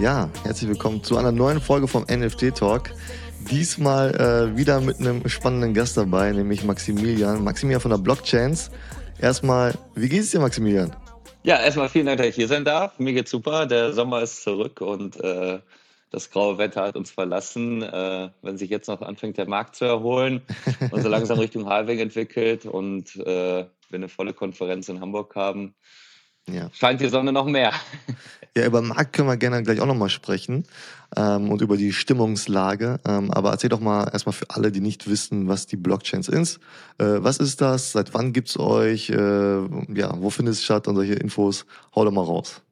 [0.00, 2.90] Ja, herzlich willkommen zu einer neuen Folge vom NFT Talk.
[3.50, 7.42] Diesmal äh, wieder mit einem spannenden Gast dabei, nämlich Maximilian.
[7.42, 8.70] Maximilian von der Blockchains.
[9.18, 10.94] Erstmal, wie geht es dir, Maximilian?
[11.42, 12.98] Ja, erstmal vielen Dank, dass ich hier sein darf.
[12.98, 13.66] Mir geht's super.
[13.66, 15.60] Der Sommer ist zurück und äh,
[16.10, 17.82] das graue Wetter hat uns verlassen.
[17.82, 20.42] Äh, wenn sich jetzt noch anfängt, der Markt zu erholen
[20.90, 25.74] und so langsam Richtung Halving entwickelt und äh, wir eine volle Konferenz in Hamburg haben,
[26.48, 26.70] ja.
[26.72, 27.72] scheint die Sonne noch mehr.
[28.56, 30.64] Ja, über den Markt können wir gerne gleich auch nochmal sprechen
[31.14, 33.00] ähm, und über die Stimmungslage.
[33.06, 36.58] Ähm, aber erzähl doch mal erstmal für alle, die nicht wissen, was die Blockchains ist.
[36.96, 37.92] Äh, was ist das?
[37.92, 39.10] Seit wann gibt's euch?
[39.10, 40.88] Äh, ja, wo findet es statt?
[40.88, 41.66] Und solche Infos.
[41.94, 42.62] Hau doch mal raus.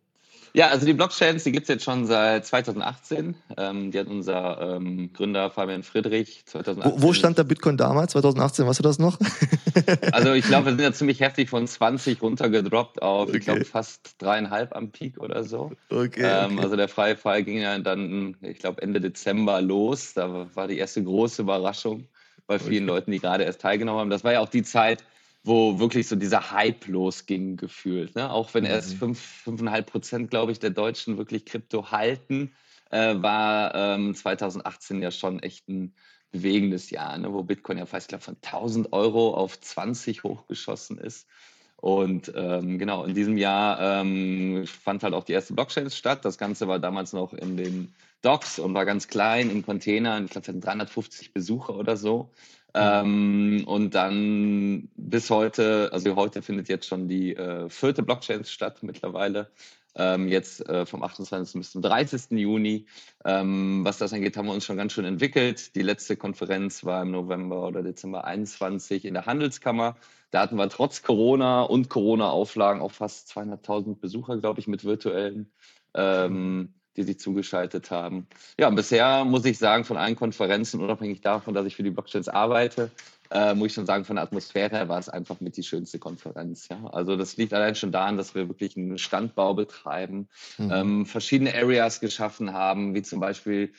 [0.56, 3.34] Ja, also die Blockchains, die gibt's jetzt schon seit 2018.
[3.56, 6.92] Ähm, die hat unser ähm, Gründer Fabian Friedrich 2018.
[6.92, 8.64] Wo, wo, stand der Bitcoin damals, 2018?
[8.64, 9.18] Weißt du das noch?
[10.12, 13.38] also ich glaube, wir sind ja ziemlich heftig von 20 runtergedroppt auf, okay.
[13.38, 15.72] ich glaube, fast dreieinhalb am Peak oder so.
[15.90, 16.62] Okay, ähm, okay.
[16.62, 20.14] Also der freie Fall ging ja dann, ich glaube, Ende Dezember los.
[20.14, 22.06] Da war die erste große Überraschung
[22.46, 24.10] bei vielen Leuten, die gerade erst teilgenommen haben.
[24.10, 25.02] Das war ja auch die Zeit,
[25.44, 28.16] wo wirklich so dieser Hype losging, gefühlt.
[28.16, 28.30] Ne?
[28.30, 29.14] Auch wenn erst mhm.
[29.14, 32.52] fünf, 5,5 Prozent, glaube ich, der Deutschen wirklich Krypto halten,
[32.90, 35.94] äh, war ähm, 2018 ja schon echt ein
[36.30, 37.32] bewegendes Jahr, ne?
[37.32, 41.28] wo Bitcoin ja fast, glaube von 1000 Euro auf 20 hochgeschossen ist.
[41.76, 46.24] Und ähm, genau, in diesem Jahr ähm, fand halt auch die erste Blockchain statt.
[46.24, 50.24] Das Ganze war damals noch in den Docks und war ganz klein in Containern.
[50.24, 52.30] Ich glaube, es hatten 350 Besucher oder so.
[52.74, 58.82] Ähm, und dann bis heute, also heute findet jetzt schon die äh, vierte Blockchain statt
[58.82, 59.50] mittlerweile.
[59.96, 61.54] Ähm, jetzt äh, vom 28.
[61.54, 62.32] bis zum 30.
[62.32, 62.86] Juni.
[63.24, 65.76] Ähm, was das angeht, haben wir uns schon ganz schön entwickelt.
[65.76, 69.96] Die letzte Konferenz war im November oder Dezember 21 in der Handelskammer.
[70.32, 75.52] Da hatten wir trotz Corona und Corona-Auflagen auch fast 200.000 Besucher, glaube ich, mit virtuellen.
[75.94, 78.26] Ähm, die sich zugeschaltet haben.
[78.58, 82.28] Ja, bisher muss ich sagen, von allen Konferenzen, unabhängig davon, dass ich für die Blockchains
[82.28, 82.90] arbeite,
[83.30, 85.98] äh, muss ich schon sagen, von der Atmosphäre her war es einfach mit die schönste
[85.98, 86.68] Konferenz.
[86.68, 86.86] Ja?
[86.92, 90.70] Also das liegt allein schon daran, dass wir wirklich einen Standbau betreiben, mhm.
[90.72, 93.72] ähm, verschiedene Areas geschaffen haben, wie zum Beispiel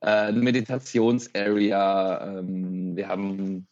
[0.00, 2.38] äh, eine Meditationsarea.
[2.38, 3.66] Ähm, wir haben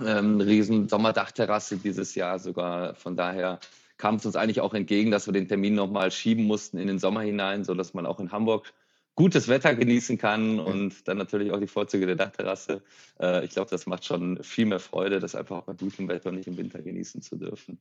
[0.00, 2.94] ähm, eine riesen Sommerdachterrasse dieses Jahr sogar.
[2.94, 3.60] Von daher
[3.96, 6.98] kam es uns eigentlich auch entgegen, dass wir den Termin nochmal schieben mussten in den
[6.98, 8.72] Sommer hinein, sodass man auch in Hamburg
[9.16, 12.82] gutes Wetter genießen kann und dann natürlich auch die Vorzüge der Dachterrasse.
[13.20, 16.32] Äh, ich glaube, das macht schon viel mehr Freude, das einfach auch bei gutem Wetter
[16.32, 17.78] nicht im Winter genießen zu dürfen.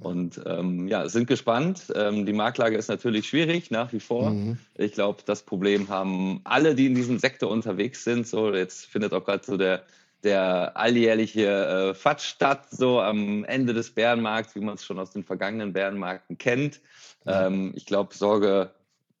[0.00, 1.92] Und ähm, ja, sind gespannt.
[1.94, 4.30] Ähm, die Marktlage ist natürlich schwierig nach wie vor.
[4.30, 4.58] Mhm.
[4.76, 8.28] Ich glaube, das Problem haben alle, die in diesem Sektor unterwegs sind.
[8.28, 9.82] So, jetzt findet auch gerade so der
[10.24, 15.12] der alljährliche äh, FAT statt, so am Ende des Bärenmarkts, wie man es schon aus
[15.12, 16.80] den vergangenen Bärenmärkten kennt.
[17.26, 18.70] Ähm, ich glaube, Sorge,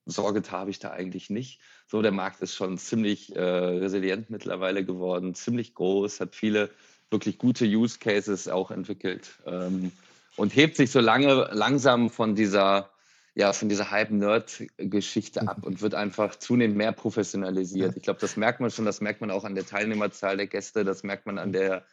[0.06, 1.60] Sorge habe ich da eigentlich nicht.
[1.86, 6.70] So, der Markt ist schon ziemlich äh, resilient mittlerweile geworden, ziemlich groß, hat viele
[7.10, 9.92] wirklich gute Use Cases auch entwickelt ähm,
[10.36, 12.90] und hebt sich so lange langsam von dieser
[13.38, 17.96] ja, von dieser Hype-Nerd-Geschichte ab und wird einfach zunehmend mehr professionalisiert.
[17.96, 20.84] Ich glaube, das merkt man schon, das merkt man auch an der Teilnehmerzahl der Gäste,
[20.84, 21.84] das merkt man an der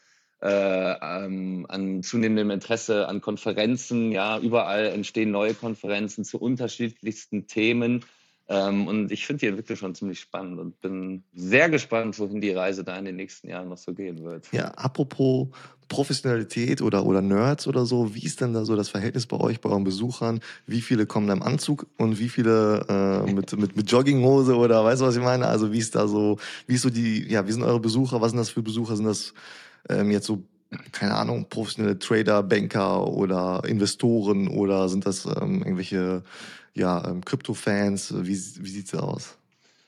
[0.42, 4.12] äh, ähm, an zunehmendem Interesse an Konferenzen.
[4.12, 8.04] Ja, überall entstehen neue Konferenzen zu unterschiedlichsten Themen.
[8.48, 12.52] Ähm, und ich finde die Entwicklung schon ziemlich spannend und bin sehr gespannt, wohin die
[12.52, 14.52] Reise da in den nächsten Jahren noch so gehen wird.
[14.52, 15.48] Ja, apropos
[15.88, 19.62] Professionalität oder, oder Nerds oder so, wie ist denn da so das Verhältnis bei euch,
[19.62, 20.40] bei euren Besuchern?
[20.68, 24.84] Wie viele kommen da im Anzug und wie viele äh, mit, mit, mit Jogginghose oder
[24.84, 25.48] weißt du, was ich meine?
[25.48, 28.22] Also wie ist da so, wie ist so die, ja, wie sind eure Besucher?
[28.22, 28.96] Was sind das für Besucher?
[28.96, 29.34] Sind das
[29.90, 30.44] ähm, jetzt so
[30.92, 36.24] keine Ahnung, professionelle Trader, Banker oder Investoren oder sind das ähm, irgendwelche
[36.76, 38.14] ja, ähm, Krypto-Fans?
[38.22, 39.38] Wie, wie sieht es aus?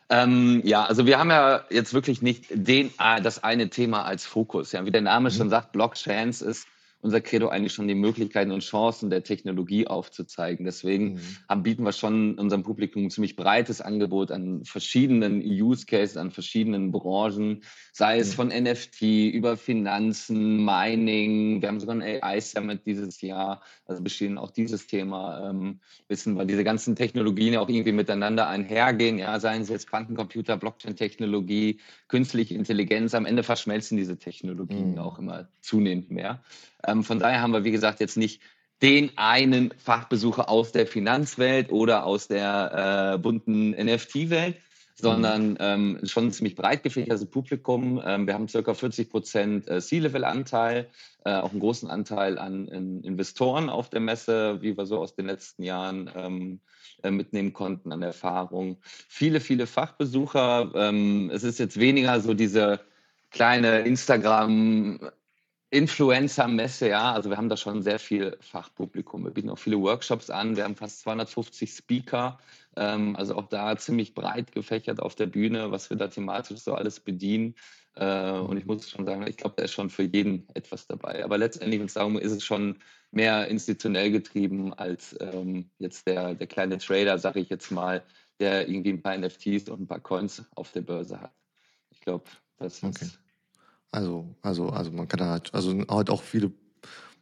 [0.10, 4.26] Ähm, ja, also wir haben ja jetzt wirklich nicht den, äh, das eine Thema als
[4.26, 4.72] Fokus.
[4.72, 5.34] Ja, wie der Name mhm.
[5.34, 6.68] schon sagt, Blockchains ist
[7.02, 10.66] unser Credo eigentlich schon die Möglichkeiten und Chancen der Technologie aufzuzeigen.
[10.66, 11.20] Deswegen mhm.
[11.48, 16.32] haben, bieten wir schon unserem Publikum ein ziemlich breites Angebot an verschiedenen Use Cases, an
[16.32, 17.64] verschiedenen Branchen,
[17.94, 18.34] sei es mhm.
[18.34, 19.02] von NFT
[19.34, 21.62] über Finanzen, Mining.
[21.62, 25.50] Wir haben sogar ein AI Summit dieses Jahr, also bestehen auch dieses Thema.
[25.50, 29.20] Ähm, wissen wir, diese ganzen Technologien ja auch irgendwie miteinander einhergehen.
[29.20, 33.14] Ja, seien es jetzt Quantencomputer, Blockchain-Technologie, künstliche Intelligenz.
[33.14, 34.98] Am Ende verschmelzen diese Technologien mhm.
[35.00, 36.44] auch immer zunehmend mehr.
[36.88, 38.42] Ähm, von daher haben wir, wie gesagt, jetzt nicht
[38.82, 44.58] den einen Fachbesucher aus der Finanzwelt oder aus der äh, bunten NFT-Welt,
[44.96, 45.58] sondern mhm.
[45.60, 48.02] ähm, schon ein ziemlich breit gefächertes Publikum.
[48.04, 50.90] Ähm, wir haben circa 40 Prozent äh, C-Level-Anteil,
[51.26, 55.16] äh, auch einen großen Anteil an in Investoren auf der Messe, wie wir so aus
[55.16, 56.60] den letzten Jahren ähm,
[57.04, 58.78] äh, mitnehmen konnten an Erfahrung.
[58.84, 60.72] Viele, viele Fachbesucher.
[60.74, 62.80] Ähm, es ist jetzt weniger so diese
[63.30, 65.00] kleine Instagram
[65.70, 69.26] Influencer-Messe, ja, also wir haben da schon sehr viel Fachpublikum.
[69.26, 70.56] Wir bieten auch viele Workshops an.
[70.56, 72.40] Wir haben fast 250 Speaker,
[72.78, 76.74] ähm, also auch da ziemlich breit gefächert auf der Bühne, was wir da thematisch so
[76.74, 77.56] alles bedienen.
[77.96, 81.24] Äh, und ich muss schon sagen, ich glaube, da ist schon für jeden etwas dabei.
[81.26, 82.78] Aber letztendlich, wenn sagen ist es schon
[83.12, 88.04] mehr institutionell getrieben als ähm, jetzt der, der kleine Trader, sage ich jetzt mal,
[88.40, 91.34] der irgendwie ein paar NFTs und ein paar Coins auf der Börse hat.
[91.90, 92.26] Ich glaube,
[92.58, 92.96] das okay.
[93.02, 93.20] ist
[93.92, 96.52] also, also, also man kann da halt, also halt auch viele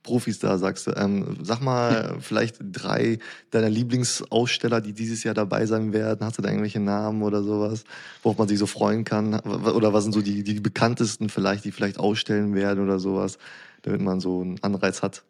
[0.06, 0.91] Profis da, sagst du.
[0.91, 3.17] Ähm, sag mal, vielleicht drei
[3.50, 6.23] deiner Lieblingsaussteller, die dieses Jahr dabei sein werden.
[6.25, 7.83] Hast du da irgendwelche Namen oder sowas,
[8.21, 9.39] worauf man sich so freuen kann?
[9.39, 13.39] Oder was sind so die, die bekanntesten vielleicht, die vielleicht ausstellen werden oder sowas,
[13.81, 15.23] damit man so einen Anreiz hat?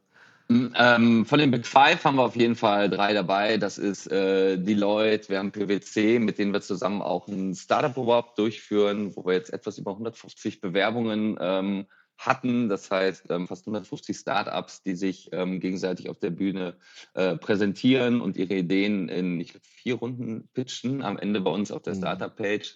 [0.50, 3.57] Ähm, von den Big Five haben wir auf jeden Fall drei dabei.
[3.57, 8.38] Das ist äh, Deloitte, wir haben PwC, mit denen wir zusammen auch ein Startup Award
[8.38, 11.86] durchführen, wo wir jetzt etwas über 150 Bewerbungen ähm,
[12.18, 12.69] hatten.
[12.69, 16.75] Das heißt, ähm, fast 150 Startups, die sich ähm, gegenseitig auf der Bühne
[17.15, 21.71] äh, präsentieren und ihre Ideen in ich glaub, vier Runden pitchen, am Ende bei uns
[21.71, 22.00] auf der mhm.
[22.00, 22.75] Startup-Page.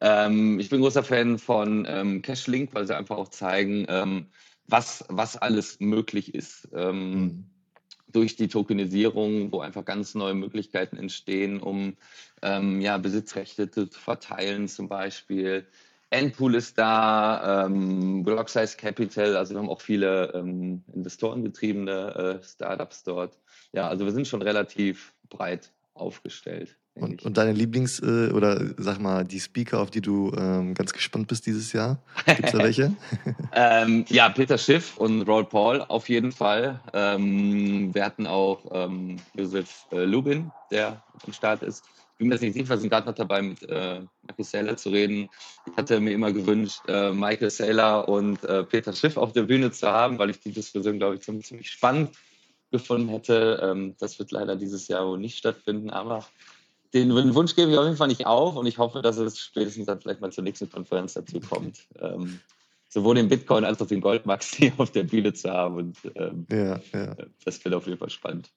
[0.00, 3.86] Ähm, ich bin großer Fan von ähm, Cashlink, weil sie einfach auch zeigen,
[4.68, 6.68] was, was alles möglich ist.
[6.72, 7.50] Ähm, mhm.
[8.10, 11.96] Durch die Tokenisierung, wo einfach ganz neue Möglichkeiten entstehen, um
[12.40, 15.66] ähm, ja, Besitzrechte zu verteilen, zum Beispiel.
[16.10, 22.42] Endpool ist da, ähm, Block Size Capital, also wir haben auch viele ähm, investorengetriebene äh,
[22.42, 23.38] Startups dort.
[23.72, 26.77] Ja, also wir sind schon relativ breit aufgestellt.
[27.00, 30.92] Und, und, deine Lieblings- äh, oder sag mal, die Speaker, auf die du ähm, ganz
[30.92, 31.98] gespannt bist dieses Jahr?
[32.26, 32.92] Gibt es da welche?
[33.52, 36.80] ähm, ja, Peter Schiff und Roll Paul auf jeden Fall.
[36.92, 41.84] Ähm, wir hatten auch ähm, Josef äh, Lubin, der am Start ist.
[42.12, 44.76] Ich bin mir jetzt nicht sicher, wir sind gerade noch dabei, mit äh, Michael Saylor
[44.76, 45.28] zu reden.
[45.70, 49.70] Ich hatte mir immer gewünscht, äh, Michael Saylor und äh, Peter Schiff auf der Bühne
[49.70, 52.10] zu haben, weil ich die Diskussion, glaube ich, ziemlich, spannend
[52.72, 53.60] gefunden hätte.
[53.62, 56.26] Ähm, das wird leider dieses Jahr wohl nicht stattfinden, aber
[56.94, 59.86] den Wunsch gebe ich auf jeden Fall nicht auf und ich hoffe, dass es spätestens
[59.86, 61.86] dann vielleicht mal zur nächsten Konferenz dazu kommt.
[62.00, 62.40] Ähm,
[62.88, 65.76] sowohl den Bitcoin als auch den Goldmax hier auf der Bühne zu haben.
[65.76, 67.16] Und ähm, ja, ja.
[67.44, 68.50] das wird auf jeden Fall spannend.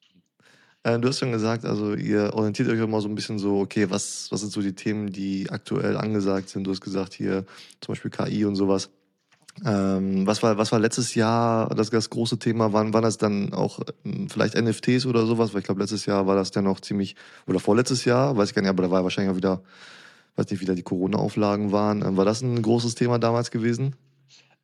[0.84, 3.90] Äh, du hast schon gesagt, also ihr orientiert euch immer so ein bisschen so, okay,
[3.90, 6.64] was, was sind so die Themen, die aktuell angesagt sind?
[6.64, 7.44] Du hast gesagt hier
[7.80, 8.90] zum Beispiel KI und sowas.
[9.64, 12.72] Ähm, was, war, was war letztes Jahr das, das große Thema?
[12.72, 15.52] Waren, waren das dann auch ähm, vielleicht NFTs oder sowas?
[15.52, 17.16] Weil ich glaube, letztes Jahr war das dann noch ziemlich,
[17.46, 19.62] oder vorletztes Jahr, weiß ich gar nicht, aber da war wahrscheinlich auch wieder,
[20.36, 22.02] weiß nicht, wie da die Corona-Auflagen waren.
[22.02, 23.94] Ähm, war das ein großes Thema damals gewesen?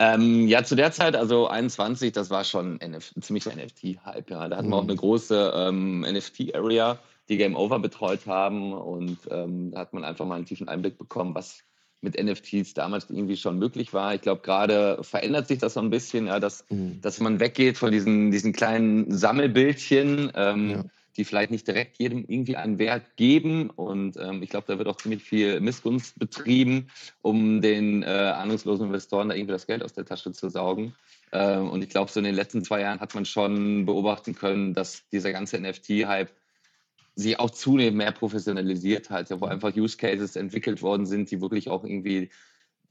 [0.00, 4.30] Ähm, ja, zu der Zeit, also 21, das war schon NF ein ziemlicher NFT-Hype.
[4.30, 4.48] Ja.
[4.48, 4.70] Da hatten mhm.
[4.70, 4.90] wir auch mhm.
[4.90, 6.98] eine große ähm, NFT-Area,
[7.28, 8.72] die Game Over betreut haben.
[8.72, 11.64] Und ähm, da hat man einfach mal einen tiefen Einblick bekommen, was
[12.00, 14.14] mit NFTs damals irgendwie schon möglich war.
[14.14, 17.00] Ich glaube, gerade verändert sich das so ein bisschen, ja, dass, mhm.
[17.00, 20.84] dass man weggeht von diesen, diesen kleinen Sammelbildchen, ähm, ja.
[21.16, 23.70] die vielleicht nicht direkt jedem irgendwie einen Wert geben.
[23.70, 26.88] Und ähm, ich glaube, da wird auch ziemlich viel Missgunst betrieben,
[27.22, 30.94] um den äh, ahnungslosen Investoren da irgendwie das Geld aus der Tasche zu saugen.
[31.32, 34.72] Ähm, und ich glaube, so in den letzten zwei Jahren hat man schon beobachten können,
[34.72, 36.30] dass dieser ganze NFT-Hype
[37.18, 41.40] sich auch zunehmend mehr professionalisiert hat, ja, wo einfach Use Cases entwickelt worden sind, die
[41.40, 42.30] wirklich auch irgendwie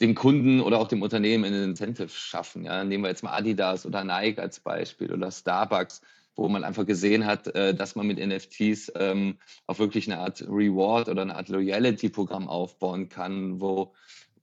[0.02, 2.66] dem Kunden oder auch dem Unternehmen einen Incentive schaffen.
[2.66, 2.84] Ja.
[2.84, 6.02] Nehmen wir jetzt mal Adidas oder Nike als Beispiel oder Starbucks,
[6.36, 10.42] wo man einfach gesehen hat, äh, dass man mit NFTs ähm, auch wirklich eine Art
[10.42, 13.94] Reward oder eine Art Loyalty-Programm aufbauen kann, wo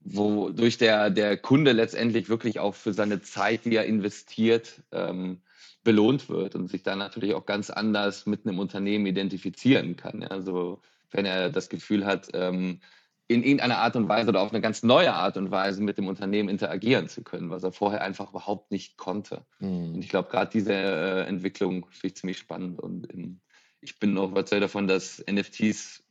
[0.07, 5.41] wodurch der, der Kunde letztendlich wirklich auch für seine Zeit, die er investiert, ähm,
[5.85, 10.23] belohnt wird und sich dann natürlich auch ganz anders mit einem Unternehmen identifizieren kann.
[10.23, 12.81] Also wenn er das Gefühl hat, ähm,
[13.27, 16.07] in irgendeiner Art und Weise oder auf eine ganz neue Art und Weise mit dem
[16.07, 19.45] Unternehmen interagieren zu können, was er vorher einfach überhaupt nicht konnte.
[19.59, 19.95] Mhm.
[19.95, 23.07] Und ich glaube, gerade diese äh, Entwicklung finde ich ziemlich spannend und
[23.81, 26.03] ich bin auch überzeugt davon, dass NFTs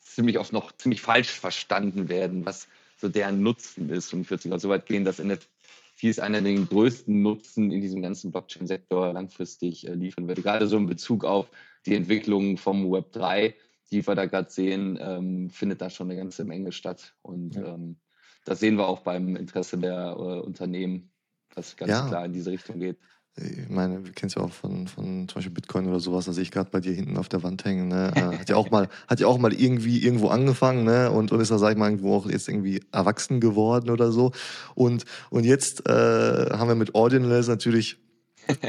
[0.00, 4.12] ziemlich oft noch ziemlich falsch verstanden werden, was so deren Nutzen ist.
[4.12, 5.48] Und ich würde sogar so weit gehen, dass NFTs
[5.94, 10.42] viel ist einer der größten Nutzen in diesem ganzen Blockchain-Sektor langfristig äh, liefern wird.
[10.42, 11.48] Gerade so in Bezug auf
[11.86, 13.54] die Entwicklung vom Web 3,
[13.90, 17.14] die wir da gerade sehen, ähm, findet da schon eine ganze Menge statt.
[17.22, 17.74] Und ja.
[17.74, 17.96] ähm,
[18.44, 21.12] das sehen wir auch beim Interesse der äh, Unternehmen,
[21.54, 22.08] was ganz ja.
[22.08, 22.98] klar in diese Richtung geht.
[23.36, 26.32] Ich meine, wir kennen es ja auch von, von zum Beispiel Bitcoin oder sowas, da
[26.32, 28.12] sehe ich gerade bei dir hinten auf der Wand hängen, ne?
[28.14, 31.10] Äh, hat ja auch mal, hat ja auch mal irgendwie irgendwo angefangen, ne?
[31.10, 34.30] Und, und ist da, sag ich mal, irgendwo auch jetzt irgendwie erwachsen geworden oder so.
[34.76, 37.98] Und, und jetzt äh, haben wir mit Ordinals natürlich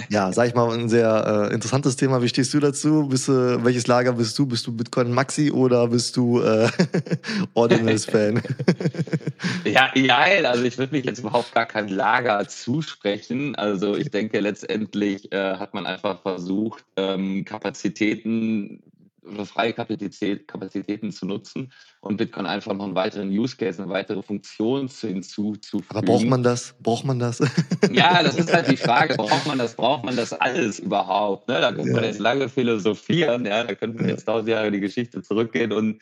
[0.10, 2.22] ja, sag ich mal, ein sehr äh, interessantes Thema.
[2.22, 3.08] Wie stehst du dazu?
[3.08, 4.46] Bist du, welches Lager bist du?
[4.46, 6.70] Bist du Bitcoin Maxi oder bist du äh,
[7.54, 8.42] Ordinals-Fan?
[9.66, 10.18] ja, ja,
[10.50, 13.56] also ich würde mich jetzt überhaupt gar kein Lager zusprechen.
[13.56, 18.82] Also ich denke, letztendlich äh, hat man einfach versucht, ähm, Kapazitäten
[19.32, 23.92] oder freie Kapazität, Kapazitäten zu nutzen und Bitcoin einfach noch einen weiteren Use Case, eine
[23.92, 25.86] weitere Funktion hinzuzufügen.
[25.90, 26.76] Aber braucht man das?
[26.82, 27.40] Braucht man das?
[27.92, 31.48] Ja, das ist halt die Frage, braucht man das, braucht man das alles überhaupt?
[31.48, 31.62] Ne?
[31.62, 31.96] Da könnte ja.
[31.96, 35.72] man jetzt lange philosophieren, ja, da könnte man jetzt tausend Jahre in die Geschichte zurückgehen
[35.72, 36.02] und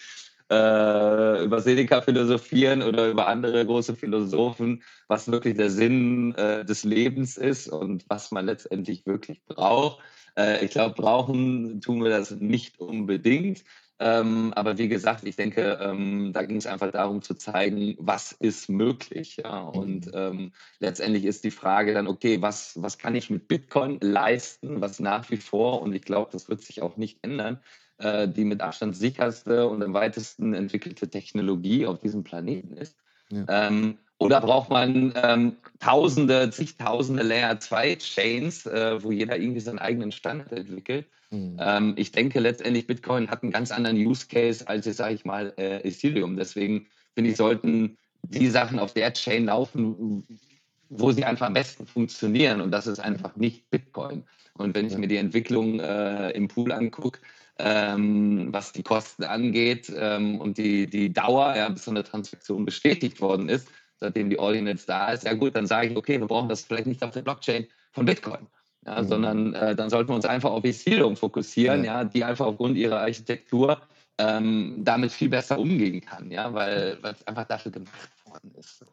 [0.53, 6.83] äh, über Seneca philosophieren oder über andere große Philosophen, was wirklich der Sinn äh, des
[6.83, 9.99] Lebens ist und was man letztendlich wirklich braucht.
[10.37, 13.63] Äh, ich glaube, brauchen tun wir das nicht unbedingt.
[13.99, 18.31] Ähm, aber wie gesagt, ich denke, ähm, da ging es einfach darum zu zeigen, was
[18.31, 19.37] ist möglich.
[19.37, 19.61] Ja?
[19.61, 24.81] Und ähm, letztendlich ist die Frage dann, okay, was, was kann ich mit Bitcoin leisten,
[24.81, 27.59] was nach wie vor, und ich glaube, das wird sich auch nicht ändern,
[27.97, 32.97] äh, die mit Abstand sicherste und am weitesten entwickelte Technologie auf diesem Planeten ist.
[33.29, 33.45] Ja.
[33.47, 39.79] Ähm, oder braucht man ähm, Tausende, zigtausende Layer 2 Chains, äh, wo jeder irgendwie seinen
[39.79, 41.07] eigenen Standard entwickelt?
[41.31, 41.57] Mhm.
[41.59, 45.25] Ähm, ich denke letztendlich, Bitcoin hat einen ganz anderen Use Case als jetzt, sage ich
[45.25, 46.37] mal, äh, Ethereum.
[46.37, 50.25] Deswegen finde ich, sollten die Sachen auf der Chain laufen,
[50.89, 52.61] wo sie einfach am besten funktionieren.
[52.61, 54.23] Und das ist einfach nicht Bitcoin.
[54.53, 57.19] Und wenn ich mir die Entwicklung äh, im Pool angucke,
[57.59, 62.65] ähm, was die Kosten angeht ähm, und die, die Dauer, ja, bis so eine Transaktion
[62.65, 63.67] bestätigt worden ist,
[63.99, 66.87] seitdem die Ordinance da ist, ja gut, dann sage ich, okay, wir brauchen das vielleicht
[66.87, 68.47] nicht auf der Blockchain von Bitcoin,
[68.85, 69.07] ja, mhm.
[69.07, 72.01] sondern äh, dann sollten wir uns einfach auf Ethereum fokussieren, ja.
[72.01, 73.81] ja die einfach aufgrund ihrer Architektur
[74.17, 78.85] ähm, damit viel besser umgehen kann, ja, weil es einfach dafür gemacht worden ist.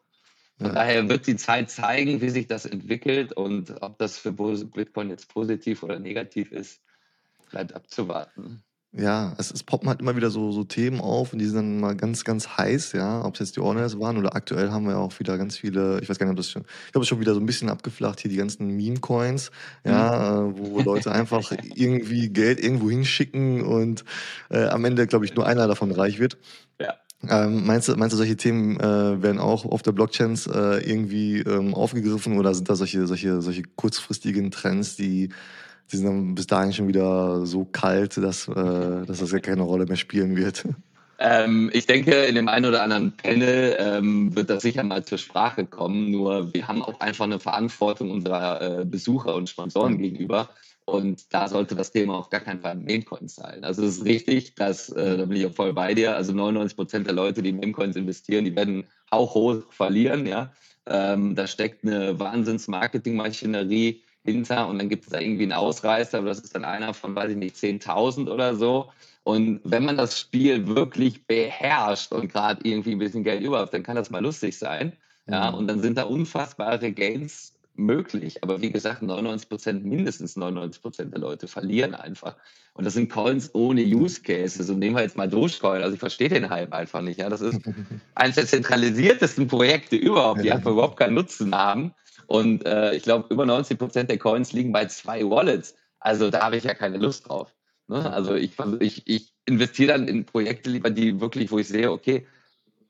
[0.57, 0.73] Von ja.
[0.73, 5.33] daher wird die Zeit zeigen, wie sich das entwickelt und ob das für Bitcoin jetzt
[5.33, 6.81] positiv oder negativ ist,
[7.51, 8.63] bleibt abzuwarten.
[8.93, 11.79] Ja, es, es poppen halt immer wieder so, so Themen auf und die sind dann
[11.79, 13.23] mal ganz, ganz heiß, ja.
[13.23, 16.09] Ob es jetzt die Ordners waren oder aktuell haben wir auch wieder ganz viele, ich
[16.09, 18.19] weiß gar nicht, ob das schon, ich glaube, es schon wieder so ein bisschen abgeflacht
[18.19, 19.51] hier, die ganzen Meme-Coins,
[19.85, 20.55] ja, mhm.
[20.55, 24.03] äh, wo Leute einfach irgendwie Geld irgendwo hinschicken und
[24.49, 26.37] äh, am Ende, glaube ich, nur einer davon reich wird.
[26.77, 26.95] Ja.
[27.29, 31.39] Ähm, meinst, du, meinst du, solche Themen äh, werden auch auf der Blockchains äh, irgendwie
[31.39, 35.29] ähm, aufgegriffen oder sind da solche, solche, solche kurzfristigen Trends, die
[35.91, 39.63] die sind dann bis dahin schon wieder so kalt, dass, äh, dass das ja keine
[39.63, 40.65] Rolle mehr spielen wird.
[41.23, 45.19] Ähm, ich denke, in dem einen oder anderen Panel ähm, wird das sicher mal zur
[45.19, 46.09] Sprache kommen.
[46.09, 50.49] Nur wir haben auch einfach eine Verantwortung unserer äh, Besucher und Sponsoren gegenüber.
[50.85, 53.63] Und da sollte das Thema auf gar keinen Fall Memecoins sein.
[53.63, 56.75] Also es ist richtig, dass, äh, da bin ich auch voll bei dir, also 99
[56.75, 60.25] Prozent der Leute, die in Memecoins investieren, die werden auch hoch verlieren.
[60.25, 60.51] Ja?
[60.87, 66.27] Ähm, da steckt eine Wahnsinns-Marketing-Maschinerie hinter und dann gibt es da irgendwie einen Ausreißer, aber
[66.27, 68.91] das ist dann einer von, weiß ich nicht, 10.000 oder so.
[69.23, 73.83] Und wenn man das Spiel wirklich beherrscht und gerade irgendwie ein bisschen Geld überhaupt, dann
[73.83, 74.93] kann das mal lustig sein.
[75.27, 75.57] Ja, mhm.
[75.57, 78.43] und dann sind da unfassbare Gains möglich.
[78.43, 82.35] Aber wie gesagt, 99 Prozent, mindestens 99 Prozent der Leute verlieren einfach.
[82.73, 84.69] Und das sind Coins ohne Use Cases.
[84.69, 85.81] Und nehmen wir jetzt mal Dogecoin.
[85.81, 87.19] Also ich verstehe den Hype einfach nicht.
[87.19, 87.59] Ja, das ist
[88.15, 91.93] eines der zentralisiertesten Projekte überhaupt, die einfach überhaupt keinen Nutzen haben.
[92.27, 95.75] Und äh, ich glaube, über 90 Prozent der Coins liegen bei zwei Wallets.
[95.99, 97.53] Also da habe ich ja keine Lust drauf.
[97.87, 98.11] Ne?
[98.11, 102.25] Also ich, ich, ich investiere dann in Projekte lieber, die wirklich, wo ich sehe, okay,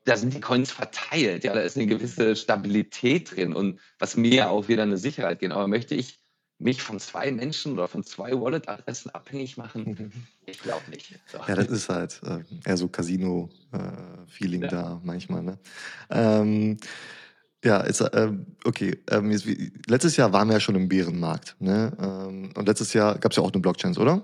[0.05, 1.43] da sind die Coins verteilt.
[1.43, 5.53] Ja, da ist eine gewisse Stabilität drin und was mir auch wieder eine Sicherheit gibt.
[5.53, 6.19] Aber möchte ich
[6.61, 10.11] mich von zwei Menschen oder von zwei Wallet-Adressen abhängig machen?
[10.45, 11.19] Ich glaube nicht.
[11.27, 11.39] So.
[11.47, 14.71] Ja, das ist halt äh, eher so Casino-Feeling äh, ja.
[14.71, 15.43] da manchmal.
[15.43, 15.59] Ne?
[16.09, 16.77] Ähm,
[17.63, 18.31] ja, ist, äh,
[18.65, 18.99] okay.
[19.09, 21.55] Ähm, jetzt, wie, letztes Jahr waren wir ja schon im Bärenmarkt.
[21.59, 21.91] Ne?
[21.99, 24.21] Ähm, und letztes Jahr gab es ja auch eine Blockchains, oder?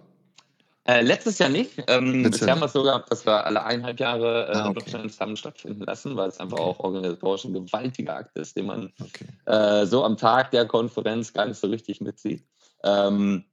[0.86, 1.84] Äh, letztes Jahr nicht.
[1.88, 4.70] Ähm, letztes bisher haben wir es so gehabt, dass wir alle eineinhalb Jahre äh, ah,
[4.70, 4.74] okay.
[4.74, 8.94] Blockchains haben stattfinden lassen, weil es einfach auch organisatorisch ein gewaltiger Akt ist, den man
[9.02, 9.26] okay.
[9.46, 12.46] äh, so am Tag der Konferenz gar nicht so richtig mitzieht.
[12.84, 13.44] Ähm,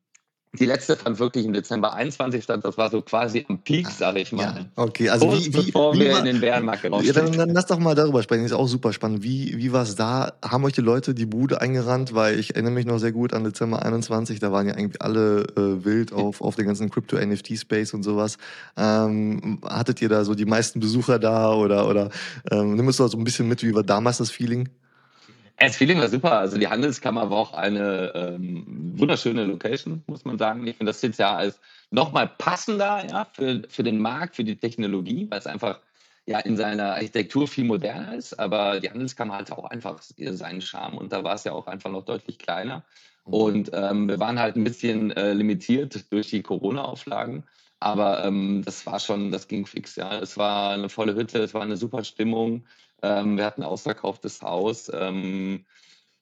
[0.59, 2.61] die letzte fand wirklich im Dezember 21 statt.
[2.63, 4.43] Das war so quasi am Peak, sage ich mal.
[4.43, 7.33] Ja, okay, also Kurz wie, wie, bevor wie wir war, in den Bärenmarkt ja, dann,
[7.33, 8.45] dann lass doch mal darüber sprechen.
[8.45, 9.23] Ist auch super spannend.
[9.23, 10.35] Wie, wie war es da?
[10.45, 12.15] Haben euch die Leute die Bude eingerannt?
[12.15, 14.39] Weil ich erinnere mich noch sehr gut an Dezember 21.
[14.39, 18.37] Da waren ja eigentlich alle äh, wild auf, auf den ganzen Crypto-NFT-Space und sowas.
[18.77, 22.11] Ähm, hattet ihr da so die meisten Besucher da oder, oder
[22.51, 24.69] ähm, nimm uns doch so ein bisschen mit, wie war damals das Feeling?
[25.59, 26.39] Das Feeling war super.
[26.39, 30.67] Also die Handelskammer war auch eine ähm, wunderschöne Location, muss man sagen.
[30.67, 34.57] Ich finde das jetzt ja als nochmal passender ja, für, für den Markt, für die
[34.57, 35.79] Technologie, weil es einfach
[36.27, 38.39] ja in seiner Architektur viel moderner ist.
[38.39, 41.91] Aber die Handelskammer hatte auch einfach seinen Charme und da war es ja auch einfach
[41.91, 42.83] noch deutlich kleiner.
[43.25, 43.33] Mhm.
[43.33, 47.45] Und ähm, wir waren halt ein bisschen äh, limitiert durch die Corona-Auflagen.
[47.81, 50.19] Aber ähm, das war schon, das ging fix, ja.
[50.19, 52.65] Es war eine volle Hütte, es war eine super Stimmung.
[53.05, 54.91] Ähm, wir hatten ein ausverkauftes Haus.
[54.93, 55.65] Ähm,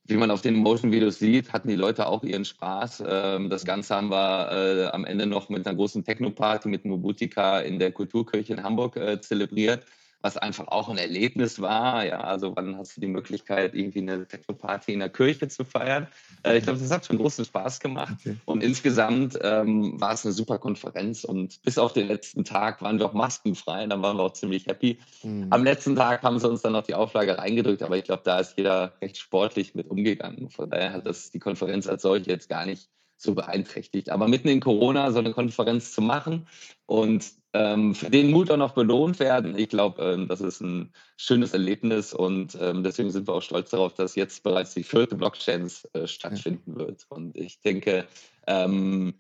[0.05, 3.05] wie man auf den Motion-Videos sieht, hatten die Leute auch ihren Spaß.
[3.07, 7.61] Ähm, das Ganze haben wir äh, am Ende noch mit einer großen Techno-Party mit Mobutika
[7.61, 9.87] in der Kulturkirche in Hamburg äh, zelebriert
[10.23, 12.07] was einfach auch ein Erlebnis war.
[12.07, 16.07] Ja, also wann hast du die Möglichkeit, irgendwie eine Techno-Party in der Kirche zu feiern?
[16.45, 18.15] Äh, ich glaube, das hat schon großen Spaß gemacht.
[18.21, 18.37] Okay.
[18.45, 22.99] Und insgesamt ähm, war es eine super Konferenz und bis auf den letzten Tag waren
[22.99, 24.99] wir auch maskenfrei, dann waren wir auch ziemlich happy.
[25.23, 25.49] Mhm.
[25.51, 28.39] Am letzten Tag haben sie uns dann noch die Auflage reingedrückt, aber ich glaube, da
[28.39, 30.51] ist jeder recht sportlich mit umgegangen.
[30.51, 34.11] Von daher hat das die Konferenz als solche jetzt gar nicht so beeinträchtigt.
[34.11, 36.47] Aber mitten in Corona so eine Konferenz zu machen
[36.87, 40.93] und ähm, für den Mut auch noch belohnt werden, ich glaube, ähm, das ist ein
[41.17, 45.17] schönes Erlebnis und ähm, deswegen sind wir auch stolz darauf, dass jetzt bereits die vierte
[45.17, 47.07] Blockchain äh, stattfinden wird.
[47.09, 48.07] Und ich denke,
[48.47, 49.15] ähm,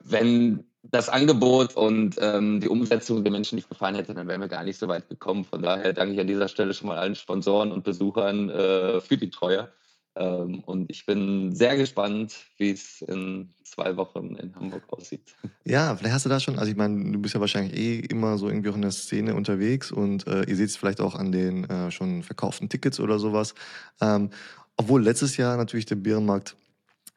[0.00, 4.48] wenn das Angebot und ähm, die Umsetzung den Menschen nicht gefallen hätte, dann wären wir
[4.48, 5.44] gar nicht so weit gekommen.
[5.44, 9.16] Von daher danke ich an dieser Stelle schon mal allen Sponsoren und Besuchern äh, für
[9.16, 9.68] die Treue.
[10.14, 15.34] Ähm, und ich bin sehr gespannt, wie es in zwei Wochen in Hamburg aussieht.
[15.64, 18.36] Ja, vielleicht hast du da schon, also ich meine, du bist ja wahrscheinlich eh immer
[18.36, 21.30] so irgendwie auch in der Szene unterwegs und äh, ihr seht es vielleicht auch an
[21.30, 23.54] den äh, schon verkauften Tickets oder sowas.
[24.00, 24.30] Ähm,
[24.76, 26.56] obwohl letztes Jahr natürlich der Bärenmarkt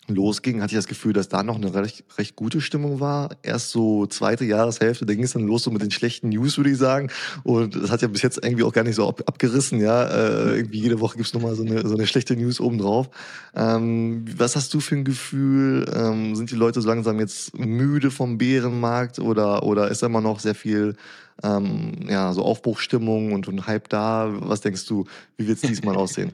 [0.08, 3.30] losging, hatte ich das Gefühl, dass da noch eine recht, recht gute Stimmung war.
[3.44, 6.72] Erst so zweite Jahreshälfte, da ging es dann los so mit den schlechten News, würde
[6.72, 7.10] ich sagen.
[7.44, 10.04] Und das hat ja bis jetzt irgendwie auch gar nicht so ab, abgerissen, ja.
[10.06, 13.10] Äh, irgendwie jede Woche gibt's nochmal so eine, so eine schlechte News obendrauf.
[13.56, 15.86] Ähm, was hast du für ein Gefühl?
[15.96, 20.22] Ähm, sind die Leute so langsam jetzt müde vom Bärenmarkt oder, oder ist da immer
[20.22, 20.96] noch sehr viel
[21.44, 24.32] ähm, ja, so Aufbruchstimmung und, und Hype da?
[24.40, 25.06] Was denkst du,
[25.38, 26.32] wie wird's diesmal aussehen?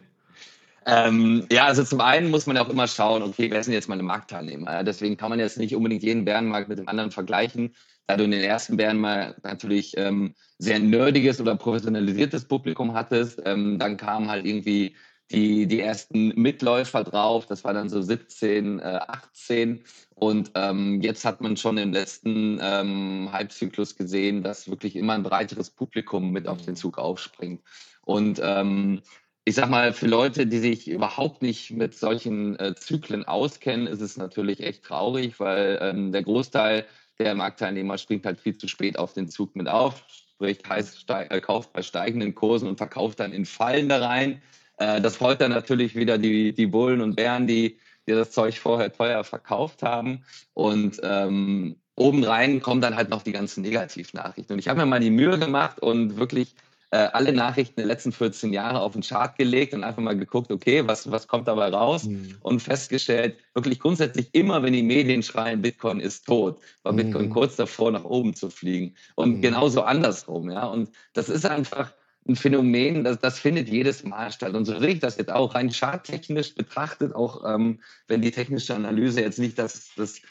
[0.86, 3.90] Ähm, ja, also zum einen muss man ja auch immer schauen, okay, wer sind jetzt
[3.90, 4.84] meine Marktteilnehmer?
[4.84, 7.76] Deswegen kann man jetzt nicht unbedingt jeden Bärenmarkt mit dem anderen vergleichen.
[8.08, 13.78] Da du in den ersten Bärenmarkt natürlich ähm, sehr nerdiges oder professionalisiertes Publikum hattest, ähm,
[13.78, 14.96] dann kamen halt irgendwie
[15.32, 17.46] die, die ersten Mitläufer drauf.
[17.46, 19.84] Das war dann so 17, äh, 18.
[20.16, 25.24] Und ähm, jetzt hat man schon im letzten ähm, Halbzyklus gesehen, dass wirklich immer ein
[25.24, 27.62] breiteres Publikum mit auf den Zug aufspringt.
[28.04, 29.02] Und ähm,
[29.44, 34.02] ich sag mal, für Leute, die sich überhaupt nicht mit solchen äh, Zyklen auskennen, ist
[34.02, 36.86] es natürlich echt traurig, weil ähm, der Großteil
[37.18, 41.42] der Marktteilnehmer springt halt viel zu spät auf den Zug mit auf, sprich heißt, äh,
[41.42, 44.42] kauft bei steigenden Kursen und verkauft dann in fallende rein.
[44.78, 48.60] Äh, das freut dann natürlich wieder die, die Bullen und Bären, die, die das Zeug
[48.60, 50.24] vorher teuer verkauft haben.
[50.54, 54.54] Und ähm, obendrein kommen dann halt noch die ganzen Negativnachrichten.
[54.54, 56.56] Und ich habe mir mal die Mühe gemacht und wirklich
[56.92, 60.52] äh, alle Nachrichten der letzten 14 Jahre auf den Chart gelegt und einfach mal geguckt,
[60.52, 62.04] okay, was, was kommt dabei raus?
[62.04, 62.36] Mhm.
[62.42, 67.34] Und festgestellt, wirklich grundsätzlich immer, wenn die Medien schreien, Bitcoin ist tot, war Bitcoin mhm.
[67.34, 68.96] kurz davor, nach oben zu fliegen.
[69.16, 69.42] Und mhm.
[69.42, 70.66] genauso andersrum, ja.
[70.66, 71.94] Und das ist einfach
[72.28, 74.54] ein Phänomen, das, das findet jedes Mal statt.
[74.54, 78.76] Und so sehe ich das jetzt auch rein charttechnisch betrachtet, auch ähm, wenn die technische
[78.76, 80.22] Analyse jetzt nicht das, das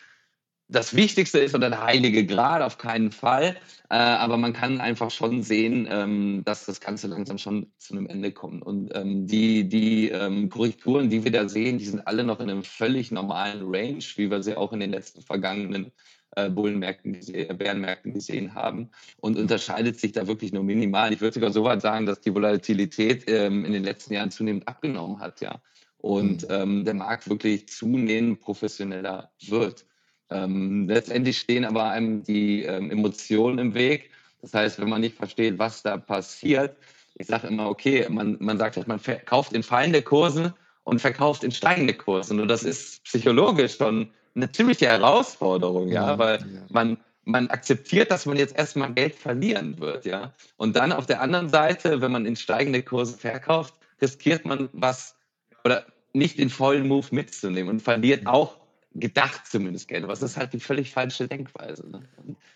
[0.70, 3.56] das Wichtigste ist oder der heilige Grad auf keinen Fall.
[3.90, 8.06] Äh, aber man kann einfach schon sehen, ähm, dass das Ganze langsam schon zu einem
[8.06, 8.64] Ende kommt.
[8.64, 12.48] Und ähm, die, die ähm, Korrekturen, die wir da sehen, die sind alle noch in
[12.48, 15.90] einem völlig normalen Range, wie wir sie auch in den letzten vergangenen
[16.36, 18.90] äh, Bullenmärkten, äh, Bärenmärkten gesehen haben.
[19.18, 21.12] Und unterscheidet sich da wirklich nur minimal.
[21.12, 24.68] Ich würde sogar so weit sagen, dass die Volatilität ähm, in den letzten Jahren zunehmend
[24.68, 25.60] abgenommen hat, ja.
[25.98, 26.54] Und mhm.
[26.54, 29.84] ähm, der Markt wirklich zunehmend professioneller wird.
[30.30, 34.10] Ähm, letztendlich stehen aber einem die ähm, Emotionen im Weg.
[34.42, 36.76] Das heißt, wenn man nicht versteht, was da passiert,
[37.18, 41.44] ich sage immer, okay, man, man sagt, halt, man verkauft in fallende Kurse und verkauft
[41.44, 42.34] in steigende Kurse.
[42.34, 46.38] Und das ist psychologisch schon eine ziemliche Herausforderung, ja, weil
[46.70, 50.32] man, man akzeptiert, dass man jetzt erstmal Geld verlieren wird, ja.
[50.56, 55.16] Und dann auf der anderen Seite, wenn man in steigende Kurse verkauft, riskiert man was
[55.64, 58.59] oder nicht den vollen Move mitzunehmen und verliert auch
[58.94, 60.04] gedacht zumindest Geld.
[60.04, 61.88] Aber das ist halt die völlig falsche Denkweise.
[61.88, 62.02] Ne?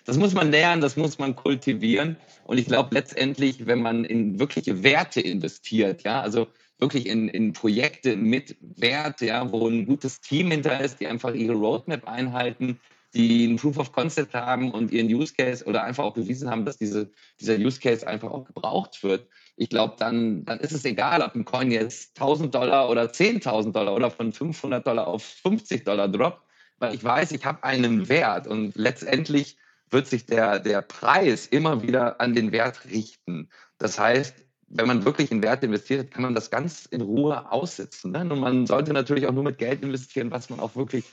[0.04, 2.16] Das muss man lernen, das muss man kultivieren.
[2.44, 7.52] Und ich glaube letztendlich, wenn man in wirkliche Werte investiert, ja, also wirklich in, in
[7.52, 12.80] Projekte mit Wert, ja, wo ein gutes Team hinter ist, die einfach ihre Roadmap einhalten,
[13.14, 16.64] die einen Proof of Concept haben und ihren Use Case oder einfach auch bewiesen haben,
[16.64, 19.28] dass diese, dieser Use Case einfach auch gebraucht wird.
[19.56, 23.72] Ich glaube, dann, dann ist es egal, ob ein Coin jetzt 1000 Dollar oder 10.000
[23.72, 26.42] Dollar oder von 500 Dollar auf 50 Dollar droppt,
[26.78, 29.56] weil ich weiß, ich habe einen Wert und letztendlich
[29.90, 33.48] wird sich der, der Preis immer wieder an den Wert richten.
[33.78, 34.34] Das heißt,
[34.68, 38.10] wenn man wirklich in Werte investiert, kann man das ganz in Ruhe aussitzen.
[38.10, 38.20] Ne?
[38.20, 41.04] Und man sollte natürlich auch nur mit Geld investieren, was man auch wirklich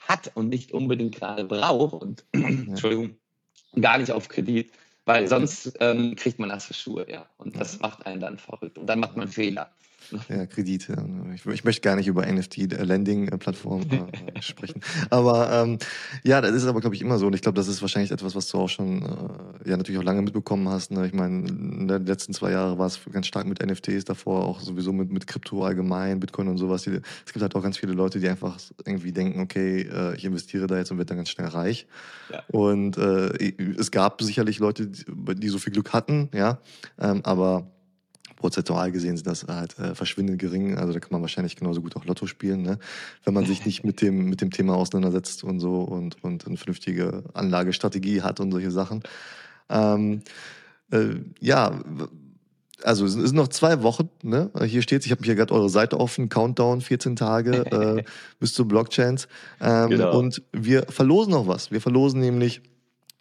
[0.00, 1.94] hat und nicht unbedingt gerade braucht.
[1.94, 3.16] Und Entschuldigung,
[3.80, 4.72] gar nicht auf Kredit,
[5.04, 7.26] weil sonst ähm, kriegt man nasse Schuhe, ja.
[7.36, 8.78] Und das macht einen dann verrückt.
[8.78, 9.70] Und dann macht man Fehler.
[10.28, 10.88] Ja, Kredit.
[10.88, 11.04] Ja.
[11.34, 14.02] Ich, ich, möchte gar nicht über NFT-Lending-Plattformen äh, äh,
[14.42, 14.80] sprechen.
[15.10, 15.78] Aber ähm,
[16.22, 17.26] ja, das ist aber, glaube ich, immer so.
[17.26, 20.04] Und ich glaube, das ist wahrscheinlich etwas, was du auch schon äh, ja natürlich auch
[20.04, 20.90] lange mitbekommen hast.
[20.90, 21.06] Ne?
[21.06, 24.60] Ich meine, in den letzten zwei Jahren war es ganz stark mit NFTs, davor auch
[24.60, 26.86] sowieso mit, mit Krypto allgemein, Bitcoin und sowas.
[26.86, 30.66] es gibt halt auch ganz viele Leute, die einfach irgendwie denken, okay, äh, ich investiere
[30.66, 31.86] da jetzt und werde dann ganz schnell reich.
[32.30, 32.42] Ja.
[32.48, 36.58] Und äh, es gab sicherlich Leute, die, die so viel Glück hatten, ja.
[36.98, 37.66] Ähm, aber
[38.44, 40.76] prozentual gesehen sind das halt äh, verschwindend gering.
[40.76, 42.78] Also da kann man wahrscheinlich genauso gut auch Lotto spielen, ne?
[43.24, 46.58] wenn man sich nicht mit dem, mit dem Thema auseinandersetzt und so und, und eine
[46.58, 49.02] vernünftige Anlagestrategie hat und solche Sachen.
[49.70, 50.20] Ähm,
[50.92, 51.80] äh, ja,
[52.82, 54.50] also es sind noch zwei Wochen, ne?
[54.66, 57.64] Hier steht, ich habe hier gerade eure Seite offen, Countdown, 14 Tage
[57.98, 58.04] äh,
[58.40, 59.26] bis zu Blockchains.
[59.58, 60.18] Ähm, genau.
[60.18, 61.70] Und wir verlosen noch was.
[61.70, 62.60] Wir verlosen nämlich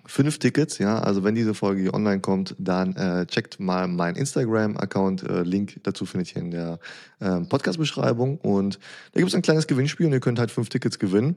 [0.06, 1.00] fünf Tickets, ja.
[1.00, 5.24] Also wenn diese Folge hier online kommt, dann äh, checkt mal meinen Instagram-Account.
[5.24, 6.80] Äh, Link dazu findet ihr in der
[7.20, 8.38] äh, Podcast-Beschreibung.
[8.38, 8.80] Und
[9.14, 11.36] da gibt es ein kleines Gewinnspiel und ihr könnt halt fünf Tickets gewinnen.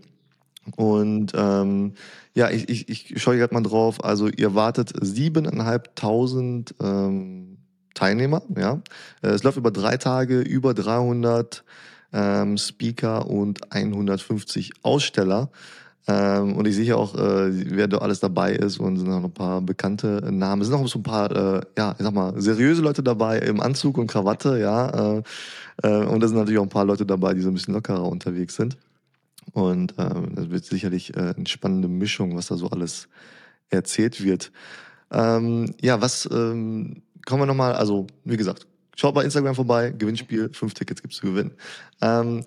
[0.75, 1.95] Und ähm,
[2.35, 4.03] ja, ich, ich, ich schaue gerade mal drauf.
[4.05, 7.59] Also ihr wartet siebeneinhalbtausend ähm,
[7.95, 8.83] Teilnehmer, ja.
[9.23, 11.65] Äh, es läuft über drei Tage, über 300
[12.13, 15.51] ähm, Speaker und 150 Aussteller.
[16.09, 19.33] Ähm, und ich sehe auch, äh, wer da alles dabei ist und sind noch ein
[19.33, 20.63] paar bekannte Namen.
[20.63, 23.61] Es sind noch so ein paar, äh, ja, ich sag mal, seriöse Leute dabei im
[23.61, 25.17] Anzug und Krawatte, ja.
[25.19, 25.23] Äh,
[25.83, 28.05] äh, und da sind natürlich auch ein paar Leute dabei, die so ein bisschen lockerer
[28.05, 28.77] unterwegs sind.
[29.53, 33.09] Und ähm, das wird sicherlich äh, eine spannende Mischung, was da so alles
[33.71, 34.53] erzählt wird.
[35.11, 38.67] Ähm, ja, was ähm, kommen wir nochmal, also wie gesagt,
[38.97, 41.53] schaut bei Instagram vorbei, Gewinnspiel, fünf Tickets gibt's zu gewinnen.
[42.01, 42.45] Ähm,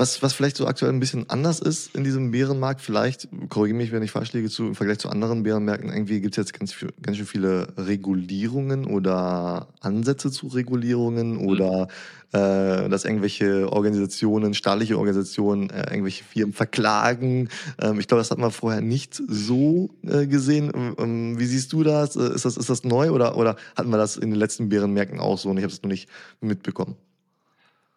[0.00, 3.92] was, was vielleicht so aktuell ein bisschen anders ist in diesem Bärenmarkt, vielleicht, korrigiere mich,
[3.92, 6.74] wenn ich falsch liege, zu, im Vergleich zu anderen Bärenmärkten, irgendwie gibt es jetzt ganz,
[7.02, 11.46] ganz schön viele Regulierungen oder Ansätze zu Regulierungen mhm.
[11.46, 11.88] oder
[12.32, 17.50] äh, dass irgendwelche Organisationen, staatliche Organisationen, äh, irgendwelche Firmen verklagen.
[17.78, 20.94] Ähm, ich glaube, das hat man vorher nicht so äh, gesehen.
[20.98, 22.16] Ähm, wie siehst du das?
[22.16, 22.56] Äh, ist das?
[22.56, 25.58] Ist das neu oder, oder hatten wir das in den letzten Bärenmärkten auch so und
[25.58, 26.08] ich habe es noch nicht
[26.40, 26.96] mitbekommen?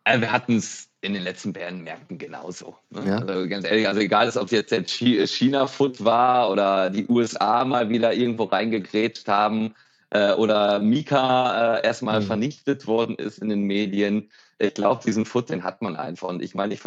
[0.03, 2.77] Also wir hatten es in den letzten Bärenmärkten genauso.
[2.89, 3.03] Ne?
[3.05, 3.17] Ja.
[3.17, 7.89] Also ganz ehrlich, also egal ob es jetzt der China-Foot war oder die USA mal
[7.89, 9.75] wieder irgendwo reingegrätscht haben
[10.11, 12.25] äh, oder Mika äh, erstmal mhm.
[12.25, 14.31] vernichtet worden ist in den Medien.
[14.59, 16.29] Ich glaube, diesen Foot, den hat man einfach.
[16.29, 16.79] Und ich meine, ich,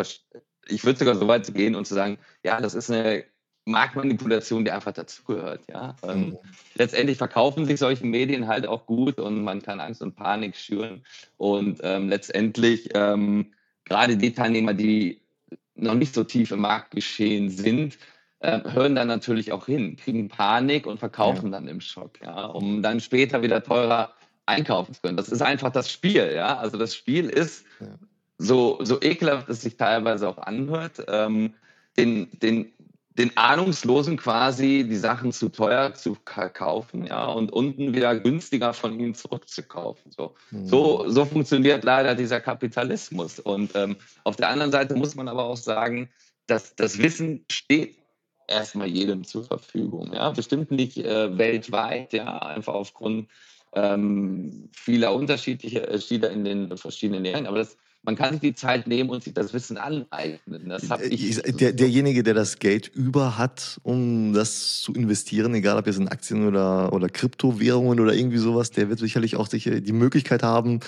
[0.67, 3.23] ich würde sogar so weit gehen und zu sagen, ja, das ist eine
[3.67, 5.61] Marktmanipulation, die einfach dazugehört.
[5.69, 5.95] Ja?
[6.03, 6.39] Ähm, mhm.
[6.75, 11.05] Letztendlich verkaufen sich solche Medien halt auch gut und man kann Angst und Panik schüren.
[11.37, 13.53] Und ähm, letztendlich ähm,
[13.87, 15.21] gerade die Teilnehmer, die
[15.75, 17.99] noch nicht so tief im Marktgeschehen sind,
[18.41, 21.53] äh, hören dann natürlich auch hin, kriegen Panik und verkaufen ja.
[21.53, 24.13] dann im Schock, ja, um dann später wieder teurer
[24.45, 25.17] einkaufen zu können.
[25.17, 26.59] Das ist einfach das Spiel, ja.
[26.59, 27.87] Also das Spiel ist ja.
[28.39, 31.55] so, so ekelhaft, es sich teilweise auch anhört, ähm,
[31.97, 32.73] den, den
[33.19, 38.99] den Ahnungslosen quasi die Sachen zu teuer zu kaufen, ja, und unten wieder günstiger von
[38.99, 40.13] ihnen zurückzukaufen.
[40.13, 40.67] So, mhm.
[40.67, 43.41] so, so funktioniert leider dieser Kapitalismus.
[43.41, 46.11] Und ähm, auf der anderen Seite muss man aber auch sagen,
[46.47, 47.97] dass das Wissen steht
[48.49, 53.29] erstmal jedem zur Verfügung, ja, bestimmt nicht äh, weltweit, ja, einfach aufgrund
[53.73, 58.87] ähm, vieler unterschiedlicher Unterschiede in den verschiedenen Ländern, aber das man kann sich die Zeit
[58.87, 60.69] nehmen und sich das Wissen aneignen.
[60.69, 65.77] Das hab ich, der, derjenige, der das Geld über hat, um das zu investieren, egal
[65.77, 69.81] ob jetzt in Aktien oder, oder Kryptowährungen oder irgendwie sowas, der wird sicherlich auch sicher
[69.81, 70.81] die Möglichkeit haben,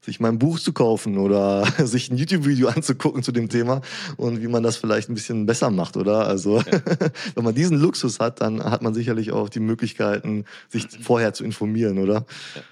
[0.00, 3.80] sich mein Buch zu kaufen oder sich ein YouTube-Video anzugucken zu dem Thema
[4.16, 6.26] und wie man das vielleicht ein bisschen besser macht, oder?
[6.26, 6.64] Also, ja.
[7.34, 11.44] wenn man diesen Luxus hat, dann hat man sicherlich auch die Möglichkeiten, sich vorher zu
[11.44, 12.26] informieren, oder?
[12.54, 12.62] Ja.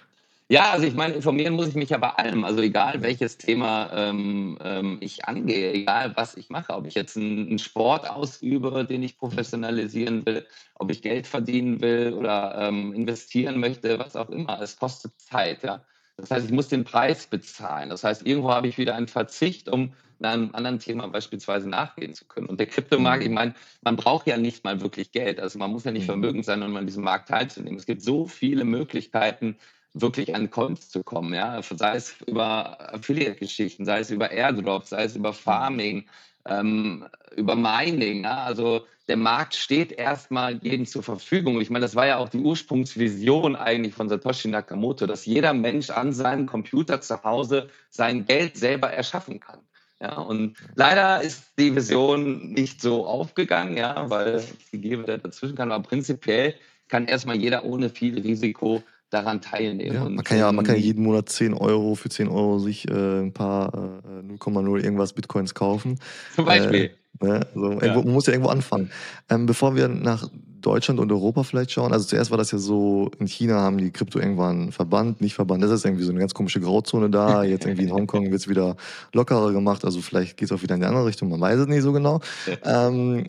[0.55, 2.45] Ja, also ich meine, informieren muss ich mich ja bei allem.
[2.45, 7.17] Also egal welches Thema ähm, ähm, ich angehe, egal was ich mache, ob ich jetzt
[7.17, 12.93] einen, einen, Sport ausübe, den ich professionalisieren will, ob ich Geld verdienen will oder ähm,
[12.93, 14.61] investieren möchte, was auch immer.
[14.61, 15.83] Es kostet Zeit, ja.
[16.17, 17.91] Das heißt, ich muss den Preis bezahlen.
[17.91, 22.27] Das heißt, irgendwo habe ich wieder einen Verzicht, um einem anderen Thema beispielsweise nachgehen zu
[22.27, 22.47] können.
[22.47, 23.29] Und der Kryptomarkt, mhm.
[23.29, 25.41] ich meine, man braucht ja nicht mal wirklich Geld.
[25.41, 26.13] Also man muss ja nicht mhm.
[26.13, 27.77] vermögend sein, um an diesem Markt teilzunehmen.
[27.77, 29.57] Es gibt so viele Möglichkeiten,
[29.95, 35.05] wirklich an Coins zu kommen, ja, sei es über Affiliate-Geschichten, sei es über Airdrops, sei
[35.05, 36.05] es über Farming,
[36.47, 41.61] ähm, über Mining, ja, also der Markt steht erstmal jedem zur Verfügung.
[41.61, 45.91] Ich meine, das war ja auch die Ursprungsvision eigentlich von Satoshi Nakamoto, dass jeder Mensch
[45.91, 49.61] an seinem Computer zu Hause sein Geld selber erschaffen kann.
[50.01, 55.71] Ja, und leider ist die Vision nicht so aufgegangen, ja, weil die Gier dazwischen kann,
[55.71, 56.55] aber prinzipiell
[56.89, 59.95] kann erstmal jeder ohne viel Risiko daran teilnehmen.
[59.95, 63.21] Ja, man kann ja, man kann jeden Monat 10 Euro für 10 Euro sich äh,
[63.21, 65.99] ein paar äh, 0,0 irgendwas Bitcoins kaufen.
[66.35, 66.91] Zum Beispiel.
[67.21, 67.47] Äh, ne?
[67.55, 67.83] also ja.
[67.83, 68.91] irgendwo, man muss ja irgendwo anfangen.
[69.29, 70.29] Ähm, bevor wir nach
[70.61, 73.91] Deutschland und Europa vielleicht schauen, also zuerst war das ja so, in China haben die
[73.91, 77.67] Krypto irgendwann verbannt, nicht verbannt, das ist irgendwie so eine ganz komische Grauzone da, jetzt
[77.67, 78.77] irgendwie in Hongkong wird es wieder
[79.13, 81.67] lockerer gemacht, also vielleicht geht es auch wieder in die andere Richtung, man weiß es
[81.67, 82.21] nicht so genau.
[82.65, 83.27] Ähm,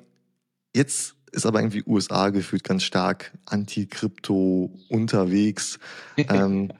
[0.74, 5.80] jetzt ist aber irgendwie USA gefühlt ganz stark anti-Krypto unterwegs.
[6.18, 6.72] ähm,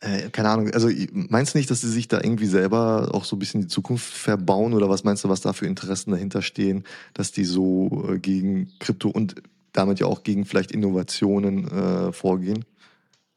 [0.00, 3.36] äh, keine Ahnung, also meinst du nicht, dass sie sich da irgendwie selber auch so
[3.36, 6.84] ein bisschen die Zukunft verbauen oder was meinst du, was da für Interessen dahinter stehen,
[7.14, 9.36] dass die so äh, gegen Krypto und
[9.72, 12.64] damit ja auch gegen vielleicht Innovationen äh, vorgehen?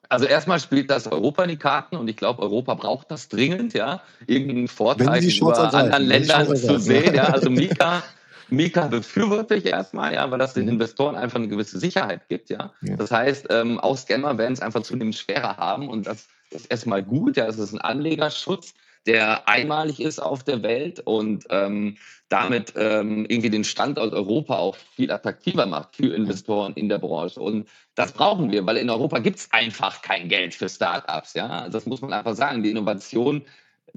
[0.09, 3.73] Also erstmal spielt das Europa in die Karten und ich glaube, Europa braucht das dringend,
[3.73, 7.13] ja, irgendeinen Vorteil gegenüber anderen Ländern zu sehen.
[7.13, 8.03] Ja, also Mika
[8.49, 10.73] Mika befürworte ich erstmal, ja, weil das den mhm.
[10.73, 12.73] Investoren einfach eine gewisse Sicherheit gibt, ja.
[12.81, 12.95] ja.
[12.95, 17.03] Das heißt, ähm, auch Scammer werden es einfach zunehmend schwerer haben und das ist erstmal
[17.03, 18.73] gut, ja, es ist ein Anlegerschutz,
[19.05, 24.75] der einmalig ist auf der Welt und ähm, damit ähm, irgendwie den Standort Europa auch
[24.95, 27.39] viel attraktiver macht für Investoren in der Branche.
[27.39, 31.33] Und das brauchen wir, weil in Europa gibt es einfach kein Geld für Startups.
[31.33, 31.69] Ja?
[31.69, 32.61] Das muss man einfach sagen.
[32.61, 33.43] Die Innovation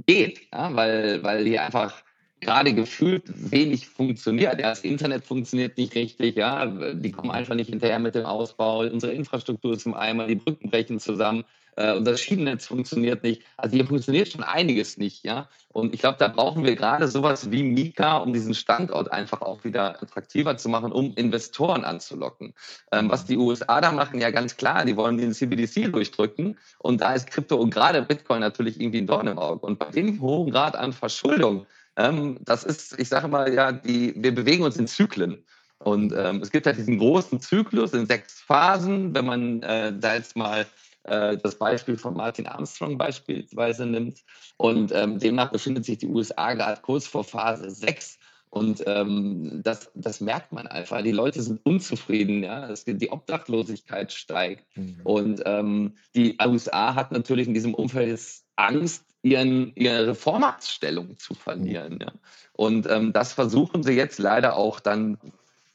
[0.06, 0.74] geht, ja?
[0.74, 2.02] weil, weil hier einfach
[2.42, 4.60] gerade gefühlt wenig funktioniert.
[4.60, 8.80] Das Internet funktioniert nicht richtig, ja, die kommen einfach nicht hinterher mit dem Ausbau.
[8.80, 11.44] Unsere Infrastruktur ist im Eimer, die Brücken brechen zusammen.
[11.76, 13.42] Äh, das Schienennetz funktioniert nicht.
[13.56, 15.48] Also hier funktioniert schon einiges nicht, ja.
[15.68, 19.64] Und ich glaube, da brauchen wir gerade sowas wie Mika, um diesen Standort einfach auch
[19.64, 22.54] wieder attraktiver zu machen, um Investoren anzulocken.
[22.90, 26.58] Ähm, was die USA da machen, ja ganz klar, die wollen den CBDC durchdrücken.
[26.78, 29.64] Und da ist Krypto und gerade Bitcoin natürlich irgendwie ein Dorn im Auge.
[29.64, 34.14] Und bei dem hohen Grad an Verschuldung, ähm, das ist, ich sage mal, ja, die,
[34.16, 35.44] wir bewegen uns in Zyklen.
[35.78, 39.14] Und ähm, es gibt halt diesen großen Zyklus in sechs Phasen.
[39.14, 40.66] Wenn man äh, da jetzt mal
[41.04, 44.20] äh, das Beispiel von Martin Armstrong beispielsweise nimmt.
[44.56, 48.18] Und ähm, demnach befindet sich die USA gerade kurz vor Phase 6.
[48.50, 51.02] Und ähm, das, das merkt man einfach.
[51.02, 52.68] Die Leute sind unzufrieden, ja.
[52.68, 54.64] Es, die Obdachlosigkeit steigt.
[54.76, 55.00] Mhm.
[55.04, 58.20] Und ähm, die USA hat natürlich in diesem Umfeld
[58.56, 61.98] Angst, ihren, ihre Reformatsstellung zu verlieren.
[62.00, 62.12] Ja.
[62.52, 65.18] Und ähm, das versuchen sie jetzt leider auch dann,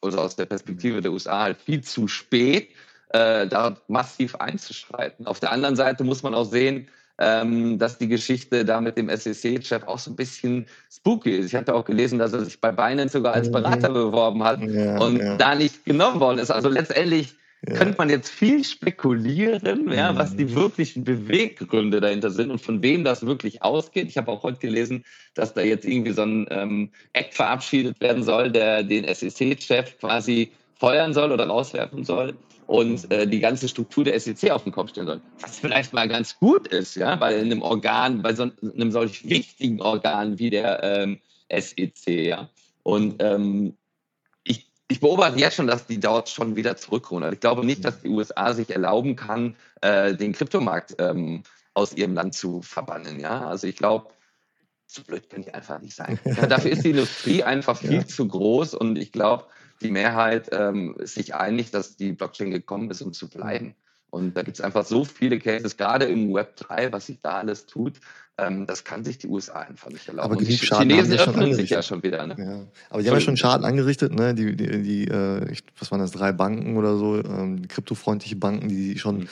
[0.02, 2.70] also aus der Perspektive der USA halt viel zu spät,
[3.10, 5.28] äh, da massiv einzuschreiten.
[5.28, 9.10] Auf der anderen Seite muss man auch sehen, ähm, dass die Geschichte da mit dem
[9.10, 11.48] SEC-Chef auch so ein bisschen spooky ist.
[11.48, 13.54] Ich hatte auch gelesen, dass er sich bei Binance sogar als mhm.
[13.54, 15.36] Berater beworben hat ja, und ja.
[15.38, 16.52] da nicht genommen worden ist.
[16.52, 17.76] Also letztendlich ja.
[17.76, 23.04] könnte man jetzt viel spekulieren, ja, was die wirklichen Beweggründe dahinter sind und von wem
[23.04, 24.08] das wirklich ausgeht.
[24.10, 28.24] Ich habe auch heute gelesen, dass da jetzt irgendwie so ein ähm, Act verabschiedet werden
[28.24, 32.36] soll, der den SEC-Chef quasi feuern soll oder rauswerfen soll
[32.68, 35.22] und äh, die ganze Struktur der SEC auf den Kopf stellen soll.
[35.40, 39.82] Was vielleicht mal ganz gut ist, ja, bei einem Organ, bei so einem solch wichtigen
[39.82, 42.50] Organ wie der ähm, SEC, ja.
[42.84, 43.77] Und ähm,
[44.88, 47.32] ich, beobachte jetzt schon, dass die dort schon wieder zurückkommen.
[47.34, 52.14] Ich glaube nicht, dass die USA sich erlauben kann, äh, den Kryptomarkt ähm, aus ihrem
[52.14, 53.20] Land zu verbannen.
[53.20, 54.10] Ja, also ich glaube,
[54.88, 56.20] so blöd können die einfach nicht sein.
[56.24, 58.08] Ja, dafür ist die Industrie einfach viel ja.
[58.08, 59.46] zu groß und ich glaube,
[59.82, 63.76] die Mehrheit ähm, ist sich einig, dass die Blockchain gekommen ist, um zu bleiben.
[64.10, 67.40] Und da gibt es einfach so viele Cases, gerade im Web 3, was sich da
[67.40, 68.00] alles tut,
[68.38, 70.34] ähm, das kann sich die USA einfach nicht erlauben.
[70.34, 72.26] Aber Schaden Chinesen öffnen sich ja schon wieder.
[72.28, 72.36] Ne?
[72.38, 72.60] Ja.
[72.90, 74.34] Aber die haben ja schon Schaden angerichtet, ne?
[74.34, 78.98] Die, die, die äh, was waren das, drei Banken oder so, ähm, kryptofreundliche Banken, die
[78.98, 79.28] schon mhm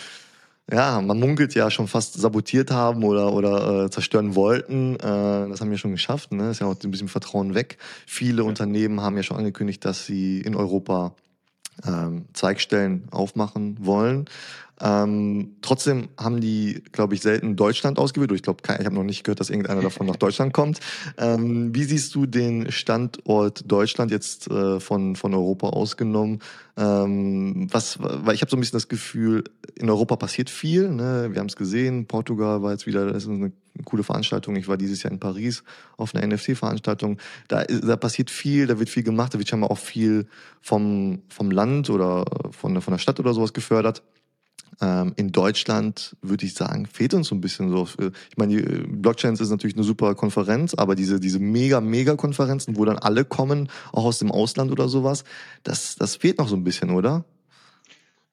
[0.71, 4.95] ja, man munkelt ja schon fast sabotiert haben oder, oder äh, zerstören wollten.
[4.95, 6.31] Äh, das haben wir schon geschafft.
[6.31, 6.49] Ne?
[6.49, 7.77] Ist ja auch ein bisschen Vertrauen weg.
[8.07, 8.47] Viele ja.
[8.47, 11.13] Unternehmen haben ja schon angekündigt, dass sie in Europa
[11.85, 14.25] ähm, Zweigstellen aufmachen wollen.
[14.81, 18.31] Ähm, trotzdem haben die, glaube ich, selten Deutschland ausgewählt.
[18.33, 20.79] Ich glaube, ich habe noch nicht gehört, dass irgendeiner davon nach Deutschland kommt.
[21.17, 26.39] Ähm, wie siehst du den Standort Deutschland jetzt äh, von, von Europa ausgenommen?
[26.75, 30.89] Ähm, was, weil ich habe so ein bisschen das Gefühl, in Europa passiert viel.
[30.89, 31.29] Ne?
[31.31, 34.55] Wir haben es gesehen, Portugal war jetzt wieder, das ist eine coole Veranstaltung.
[34.55, 35.63] Ich war dieses Jahr in Paris
[35.97, 37.17] auf einer NFC-Veranstaltung.
[37.47, 40.27] Da, da passiert viel, da wird viel gemacht, da wird scheinbar auch viel
[40.61, 44.03] vom, vom Land oder von, von der Stadt oder sowas gefördert.
[44.81, 47.87] Ähm, in Deutschland würde ich sagen, fehlt uns so ein bisschen so.
[48.29, 52.75] Ich meine, äh, Blockchains ist natürlich eine super Konferenz, aber diese, diese mega, mega Konferenzen,
[52.75, 55.23] wo dann alle kommen, auch aus dem Ausland oder sowas,
[55.63, 57.23] das, das fehlt noch so ein bisschen, oder?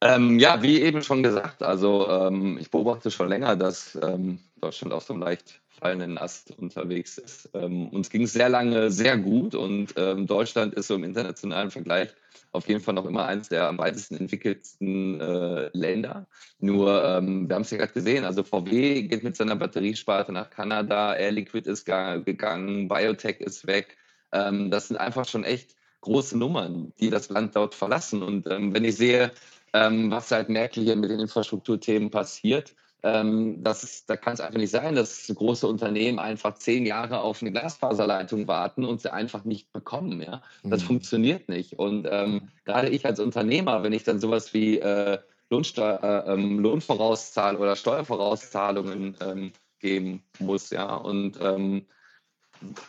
[0.05, 4.93] Ähm, ja, wie eben schon gesagt, also ähm, ich beobachte schon länger, dass ähm, Deutschland
[4.93, 7.49] auf so einem leicht fallenden Ast unterwegs ist.
[7.55, 11.71] Ähm, uns ging es sehr lange sehr gut und ähm, Deutschland ist so im internationalen
[11.71, 12.09] Vergleich
[12.51, 16.27] auf jeden Fall noch immer eines der am weitesten entwickelten äh, Länder.
[16.59, 20.51] Nur, ähm, wir haben es ja gerade gesehen, also VW geht mit seiner Batteriesparte nach
[20.51, 23.97] Kanada, Air Liquid ist gegangen, Biotech ist weg.
[24.31, 28.23] Das sind einfach schon echt große Nummern, die das Land dort verlassen.
[28.23, 29.31] Und wenn ich sehe,
[29.73, 34.41] ähm, was seit Merkel hier mit den Infrastrukturthemen passiert, ähm, das ist, da kann es
[34.41, 39.13] einfach nicht sein, dass große Unternehmen einfach zehn Jahre auf eine Glasfaserleitung warten und sie
[39.13, 40.21] einfach nicht bekommen.
[40.23, 40.43] Ja?
[40.63, 40.87] Das mhm.
[40.87, 41.79] funktioniert nicht.
[41.79, 45.19] Und ähm, gerade ich als Unternehmer, wenn ich dann sowas wie äh,
[45.51, 51.87] Lohnsteuer, äh, ähm, Lohnvorauszahl oder Steuervorauszahlungen ähm, geben muss, ja, und ähm,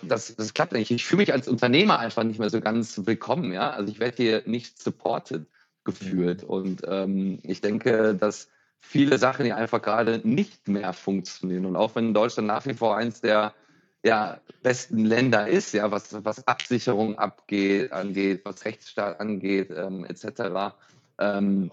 [0.04, 0.92] das, das klappt nicht.
[0.92, 3.72] Ich fühle mich als Unternehmer einfach nicht mehr so ganz willkommen, ja.
[3.72, 5.48] Also ich werde hier nicht supported
[5.84, 6.44] gefühlt.
[6.44, 6.50] Mhm.
[6.50, 11.66] Und ähm, ich denke, dass viele Sachen, die einfach gerade nicht mehr funktionieren.
[11.66, 13.54] Und auch wenn Deutschland nach wie vor eins der
[14.06, 20.76] ja, besten Länder ist, ja, was, was Absicherung abgeht, angeht, was Rechtsstaat angeht, ähm, etc.
[21.20, 21.72] Ähm,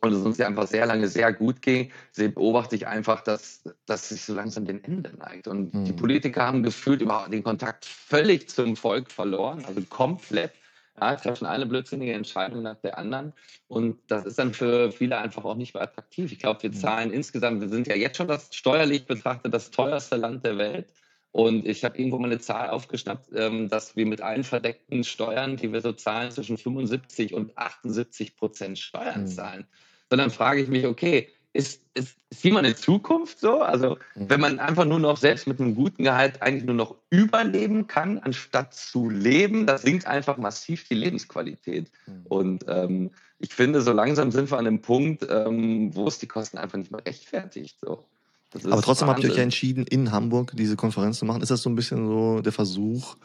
[0.00, 4.08] und es uns ja einfach sehr lange sehr gut ging, beobachte ich einfach, dass, dass
[4.08, 5.46] sich so langsam den Ende neigt.
[5.46, 5.84] Und mhm.
[5.84, 10.52] die Politiker haben gefühlt überhaupt den Kontakt völlig zum Volk verloren, also komplett
[11.00, 13.32] ja, treffen eine blödsinnige Entscheidung nach der anderen.
[13.68, 16.32] Und das ist dann für viele einfach auch nicht mehr attraktiv.
[16.32, 20.16] Ich glaube, wir zahlen insgesamt, wir sind ja jetzt schon das steuerlich betrachtet das teuerste
[20.16, 20.92] Land der Welt.
[21.32, 25.56] Und ich habe irgendwo mal eine Zahl aufgeschnappt, ähm, dass wir mit allen verdeckten Steuern,
[25.56, 29.26] die wir so zahlen, zwischen 75 und 78 Prozent Steuern mhm.
[29.28, 29.66] zahlen.
[30.10, 33.60] Sondern frage ich mich, okay, ist, ist, ist jemand in Zukunft so?
[33.60, 34.30] Also, mhm.
[34.30, 38.18] wenn man einfach nur noch selbst mit einem guten Gehalt eigentlich nur noch überleben kann,
[38.18, 41.90] anstatt zu leben, das sinkt einfach massiv die Lebensqualität.
[42.06, 42.26] Mhm.
[42.28, 46.28] Und ähm, ich finde, so langsam sind wir an einem Punkt, ähm, wo es die
[46.28, 47.78] Kosten einfach nicht mehr rechtfertigt.
[47.80, 48.04] So.
[48.52, 49.08] Aber trotzdem Wahnsinn.
[49.08, 51.42] habt ihr euch ja entschieden, in Hamburg diese Konferenz zu machen.
[51.42, 53.16] Ist das so ein bisschen so der Versuch,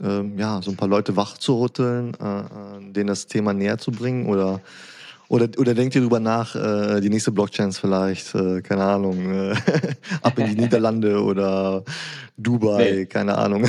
[0.00, 4.26] ähm, ja, so ein paar Leute wachzurütteln, äh, äh denen das Thema näher zu bringen?
[4.26, 4.60] Oder
[5.28, 9.54] oder, oder denkt ihr darüber nach, äh, die nächste Blockchain vielleicht, äh, keine Ahnung, äh,
[10.22, 11.84] ab in die Niederlande oder
[12.38, 13.06] Dubai, nee.
[13.06, 13.68] keine Ahnung.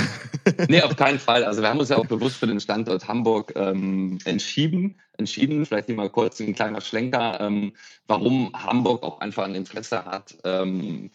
[0.69, 1.43] nee, auf keinen Fall.
[1.43, 4.99] Also wir haben uns ja auch bewusst für den Standort Hamburg ähm, entschieden.
[5.17, 7.73] Entschieden, vielleicht hier mal kurz ein kleiner Schlenker, ähm,
[8.07, 11.11] warum Hamburg auch einfach ein Interesse hat, ähm,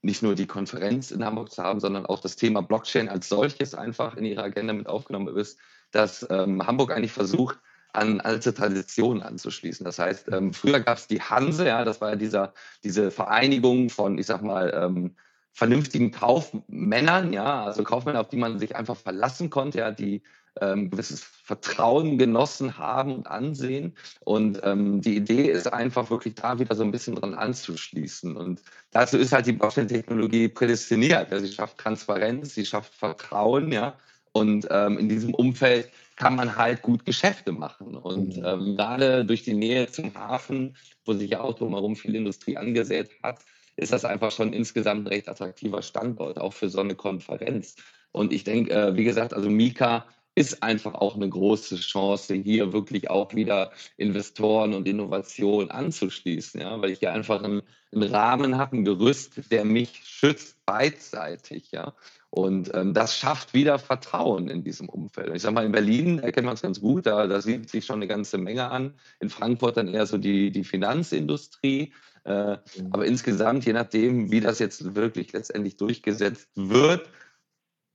[0.00, 3.74] nicht nur die Konferenz in Hamburg zu haben, sondern auch das Thema Blockchain als solches
[3.74, 5.58] einfach in ihre Agenda mit aufgenommen ist,
[5.90, 7.58] dass ähm, Hamburg eigentlich versucht,
[7.92, 9.84] an alte Traditionen anzuschließen.
[9.84, 12.52] Das heißt, ähm, früher gab es die Hanse, ja, das war ja dieser,
[12.84, 15.16] diese Vereinigung von, ich sag mal, ähm,
[15.52, 20.22] vernünftigen Kaufmännern, ja, also Kaufmänner, auf die man sich einfach verlassen konnte, ja, die
[20.60, 23.96] ähm, gewisses Vertrauen genossen haben und ansehen.
[24.24, 28.36] Und ähm, die Idee ist einfach wirklich da wieder so ein bisschen dran anzuschließen.
[28.36, 31.30] Und dazu ist halt die Blockchain-Technologie prädestiniert.
[31.30, 33.94] Ja, sie schafft Transparenz, sie schafft Vertrauen, ja.
[34.32, 37.96] Und ähm, in diesem Umfeld kann man halt gut Geschäfte machen.
[37.96, 38.44] Und mhm.
[38.44, 43.10] ähm, gerade durch die Nähe zum Hafen, wo sich ja auch drumherum viel Industrie angesät
[43.22, 43.38] hat,
[43.76, 47.76] ist das einfach schon insgesamt ein recht attraktiver Standort, auch für so eine Konferenz.
[48.10, 52.72] Und ich denke, äh, wie gesagt, also Mika ist einfach auch eine große Chance, hier
[52.72, 58.56] wirklich auch wieder Investoren und Innovation anzuschließen, ja, weil ich hier einfach einen, einen Rahmen
[58.56, 61.94] habe, ein Gerüst, der mich schützt beidseitig, ja.
[62.30, 65.34] Und ähm, das schafft wieder Vertrauen in diesem Umfeld.
[65.34, 67.96] Ich sage mal, in Berlin erkennt man es ganz gut, da, da sieht sich schon
[67.96, 68.94] eine ganze Menge an.
[69.20, 71.92] In Frankfurt dann eher so die, die Finanzindustrie.
[72.24, 72.58] Äh, mhm.
[72.90, 77.08] Aber insgesamt, je nachdem, wie das jetzt wirklich letztendlich durchgesetzt wird,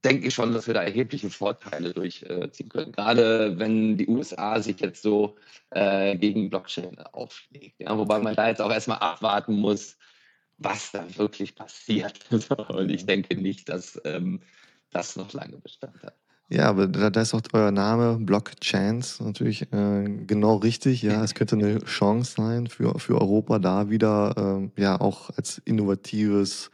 [0.03, 2.91] denke ich schon, dass wir da erhebliche Vorteile durchziehen können.
[2.91, 5.35] Gerade wenn die USA sich jetzt so
[5.69, 7.79] äh, gegen Blockchain auflegt.
[7.79, 7.97] Ja?
[7.97, 9.97] Wobei man da jetzt auch erstmal abwarten muss,
[10.63, 12.19] was da wirklich passiert.
[12.69, 14.41] Und ich denke nicht, dass ähm,
[14.91, 16.15] das noch lange Bestand hat.
[16.49, 21.01] Ja, aber da, da ist auch euer Name Blockchance natürlich äh, genau richtig.
[21.01, 25.59] Ja, es könnte eine Chance sein für, für Europa, da wieder äh, ja auch als
[25.65, 26.69] innovatives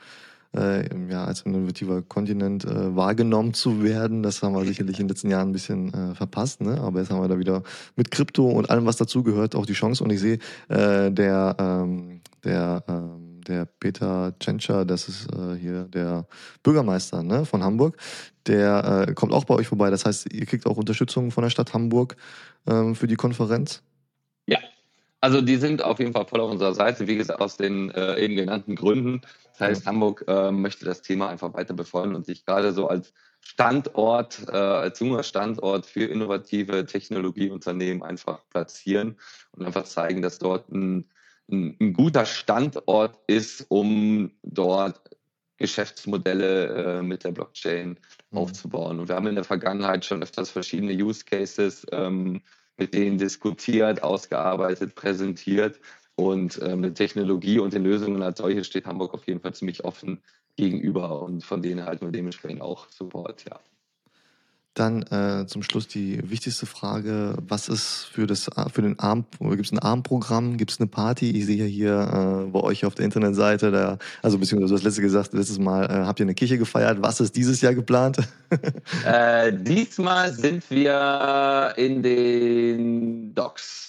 [0.56, 4.24] äh, ja, als innovativer Kontinent äh, wahrgenommen zu werden.
[4.24, 6.80] Das haben wir sicherlich in den letzten Jahren ein bisschen äh, verpasst, ne?
[6.82, 7.64] aber jetzt haben wir da wieder
[7.96, 10.04] mit Krypto und allem, was dazugehört, auch die Chance.
[10.04, 10.40] Und ich sehe,
[10.70, 16.28] äh, der, ähm, der, ähm, der Peter Tschentscher, das ist äh, hier der
[16.64, 17.98] Bürgermeister ne, von Hamburg,
[18.48, 19.90] der äh, kommt auch bei euch vorbei.
[19.90, 22.16] Das heißt, ihr kriegt auch Unterstützung von der Stadt Hamburg
[22.68, 23.82] ähm, für die Konferenz?
[24.46, 24.60] Ja,
[25.20, 28.20] also die sind auf jeden Fall voll auf unserer Seite, wie gesagt, aus den äh,
[28.20, 29.22] eben genannten Gründen.
[29.52, 29.92] Das heißt, ja.
[29.92, 34.56] Hamburg äh, möchte das Thema einfach weiter befeuern und sich gerade so als Standort, äh,
[34.56, 39.18] als junger Standort für innovative Technologieunternehmen einfach platzieren
[39.52, 41.10] und einfach zeigen, dass dort ein,
[41.52, 45.02] ein, guter Standort ist, um dort
[45.58, 48.00] Geschäftsmodelle äh, mit der Blockchain
[48.32, 48.38] mhm.
[48.38, 49.00] aufzubauen.
[49.00, 52.42] Und wir haben in der Vergangenheit schon öfters verschiedene Use Cases ähm,
[52.78, 55.80] mit denen diskutiert, ausgearbeitet, präsentiert.
[56.16, 59.84] Und ähm, der Technologie und den Lösungen als solche steht Hamburg auf jeden Fall ziemlich
[59.84, 60.22] offen
[60.56, 63.60] gegenüber und von denen halten wir dementsprechend auch Support, ja.
[64.80, 69.66] Dann äh, zum Schluss die wichtigste Frage: Was ist für, das, für den Abend, gibt
[69.66, 71.32] es ein Abendprogramm, gibt es eine Party?
[71.32, 74.84] Ich sehe ja hier äh, bei euch auf der Internetseite, da, also beziehungsweise du hast
[74.86, 77.02] letztes gesagt, letztes Mal äh, habt ihr eine Kirche gefeiert.
[77.02, 78.18] Was ist dieses Jahr geplant?
[79.06, 83.89] Äh, diesmal sind wir in den Docks.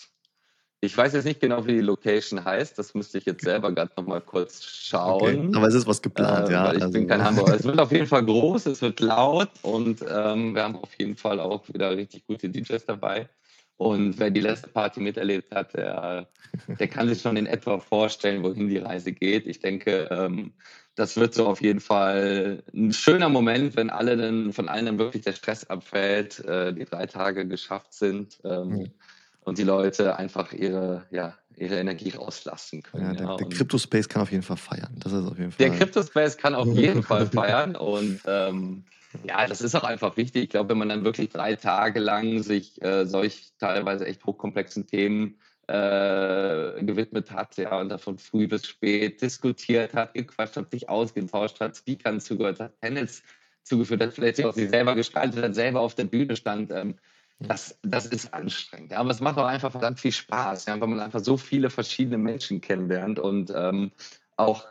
[0.82, 2.78] Ich weiß jetzt nicht genau, wie die Location heißt.
[2.78, 5.48] Das müsste ich jetzt selber gerade noch mal kurz schauen.
[5.48, 5.56] Okay.
[5.56, 6.72] Aber es ist was geplant, äh, ja.
[6.72, 6.92] Ich also.
[6.92, 7.54] bin kein Hamburger.
[7.54, 11.16] Es wird auf jeden Fall groß, es wird laut und ähm, wir haben auf jeden
[11.16, 13.28] Fall auch wieder richtig gute DJs dabei.
[13.76, 16.28] Und wer die letzte Party miterlebt hat, der,
[16.66, 19.46] der kann sich schon in etwa vorstellen, wohin die Reise geht.
[19.46, 20.52] Ich denke, ähm,
[20.94, 24.98] das wird so auf jeden Fall ein schöner Moment, wenn alle dann von allen dann
[24.98, 28.40] wirklich der Stress abfällt, äh, die drei Tage geschafft sind.
[28.44, 28.90] Ähm, mhm
[29.50, 33.06] und die Leute einfach ihre, ja, ihre Energie rauslassen können.
[33.06, 33.36] Ja, der, ja.
[33.36, 34.94] der Crypto-Space kann auf jeden Fall feiern.
[35.00, 35.68] Das ist auf jeden Fall.
[35.68, 38.84] Der Crypto-Space kann auf jeden Fall feiern und ähm,
[39.24, 40.44] ja, das ist auch einfach wichtig.
[40.44, 44.86] Ich glaube, wenn man dann wirklich drei Tage lang sich äh, solch teilweise echt hochkomplexen
[44.86, 45.34] Themen
[45.66, 51.58] äh, gewidmet hat, ja, und davon früh bis spät diskutiert hat, gequatscht hat, sich ausgetauscht
[51.58, 53.24] hat, Speakern zugehört hat, Panels
[53.64, 56.70] zugeführt hat, vielleicht auch sich selber gestaltet hat, selber auf der Bühne stand.
[56.70, 56.94] Ähm,
[57.40, 58.92] das, das ist anstrengend.
[58.92, 61.70] Ja, aber es macht auch einfach verdammt viel Spaß, ja, weil man einfach so viele
[61.70, 63.90] verschiedene Menschen kennenlernt und ähm,
[64.36, 64.66] auch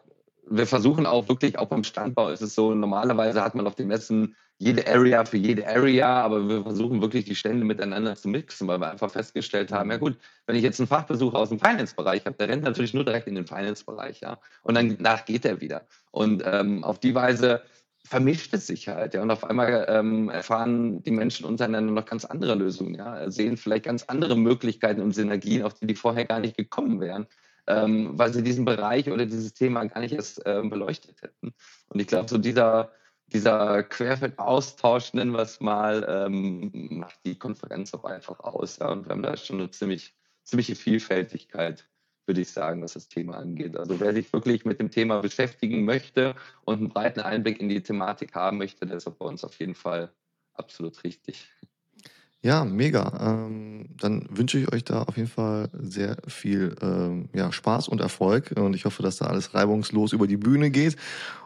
[0.52, 3.88] wir versuchen auch wirklich, auch beim Standbau ist es so, normalerweise hat man auf den
[3.88, 8.68] Messen jede Area für jede Area, aber wir versuchen wirklich die Stände miteinander zu mixen,
[8.68, 10.18] weil wir einfach festgestellt haben, ja gut,
[10.48, 13.36] wenn ich jetzt einen Fachbesuch aus dem Finance-Bereich habe, der rennt natürlich nur direkt in
[13.36, 15.86] den Finance-Bereich, ja, und dann danach geht er wieder.
[16.12, 17.62] Und ähm, auf die Weise
[18.06, 19.22] vermischt es sich halt, ja.
[19.22, 23.86] Und auf einmal ähm, erfahren die Menschen untereinander noch ganz andere Lösungen, ja, sehen vielleicht
[23.86, 27.28] ganz andere Möglichkeiten und Synergien, auf die die vorher gar nicht gekommen wären,
[27.68, 31.54] ähm, weil sie diesen Bereich oder dieses Thema gar nicht erst ähm, beleuchtet hätten.
[31.90, 32.92] Und ich glaube, so dieser,
[33.28, 38.80] dieser Querfeldaustausch, nennen wir es mal, ähm, macht die Konferenz auch einfach aus.
[38.80, 38.90] Ja.
[38.90, 41.88] Und wir haben da schon eine ziemlich, ziemliche Vielfältigkeit
[42.30, 43.76] würde ich sagen, was das Thema angeht.
[43.76, 47.82] Also wer sich wirklich mit dem Thema beschäftigen möchte und einen breiten Einblick in die
[47.82, 50.12] Thematik haben möchte, der ist auch bei uns auf jeden Fall
[50.54, 51.50] absolut richtig.
[52.42, 53.12] Ja, mega.
[53.20, 58.00] Ähm, dann wünsche ich euch da auf jeden Fall sehr viel ähm, ja, Spaß und
[58.00, 58.54] Erfolg.
[58.56, 60.96] Und ich hoffe, dass da alles reibungslos über die Bühne geht.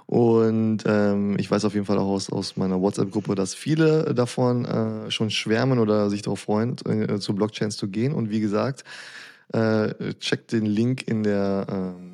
[0.05, 4.65] Und ähm, ich weiß auf jeden Fall auch aus, aus meiner WhatsApp-Gruppe, dass viele davon
[4.65, 8.13] äh, schon schwärmen oder sich darauf freuen, äh, zu Blockchains zu gehen.
[8.13, 8.84] Und wie gesagt,
[9.54, 11.66] äh, checkt den Link in der,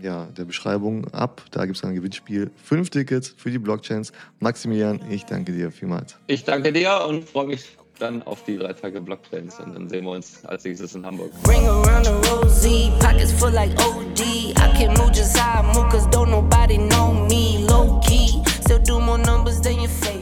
[0.02, 1.42] äh, ja, der Beschreibung ab.
[1.52, 2.52] Da gibt es ein Gewinnspiel.
[2.64, 4.12] Fünf Tickets für die Blockchains.
[4.40, 6.18] Maximilian, ich danke dir vielmals.
[6.28, 10.06] Ich danke dir und freue mich dann auf die drei Tage Blockchains und dann sehen
[10.06, 11.32] wir uns als nächstes in Hamburg.
[11.48, 14.22] Ring around the rosy, pockets full like OD.
[14.22, 17.66] I can move just how I move, cause don't nobody know me.
[17.68, 20.19] Low key, still do more numbers than your face.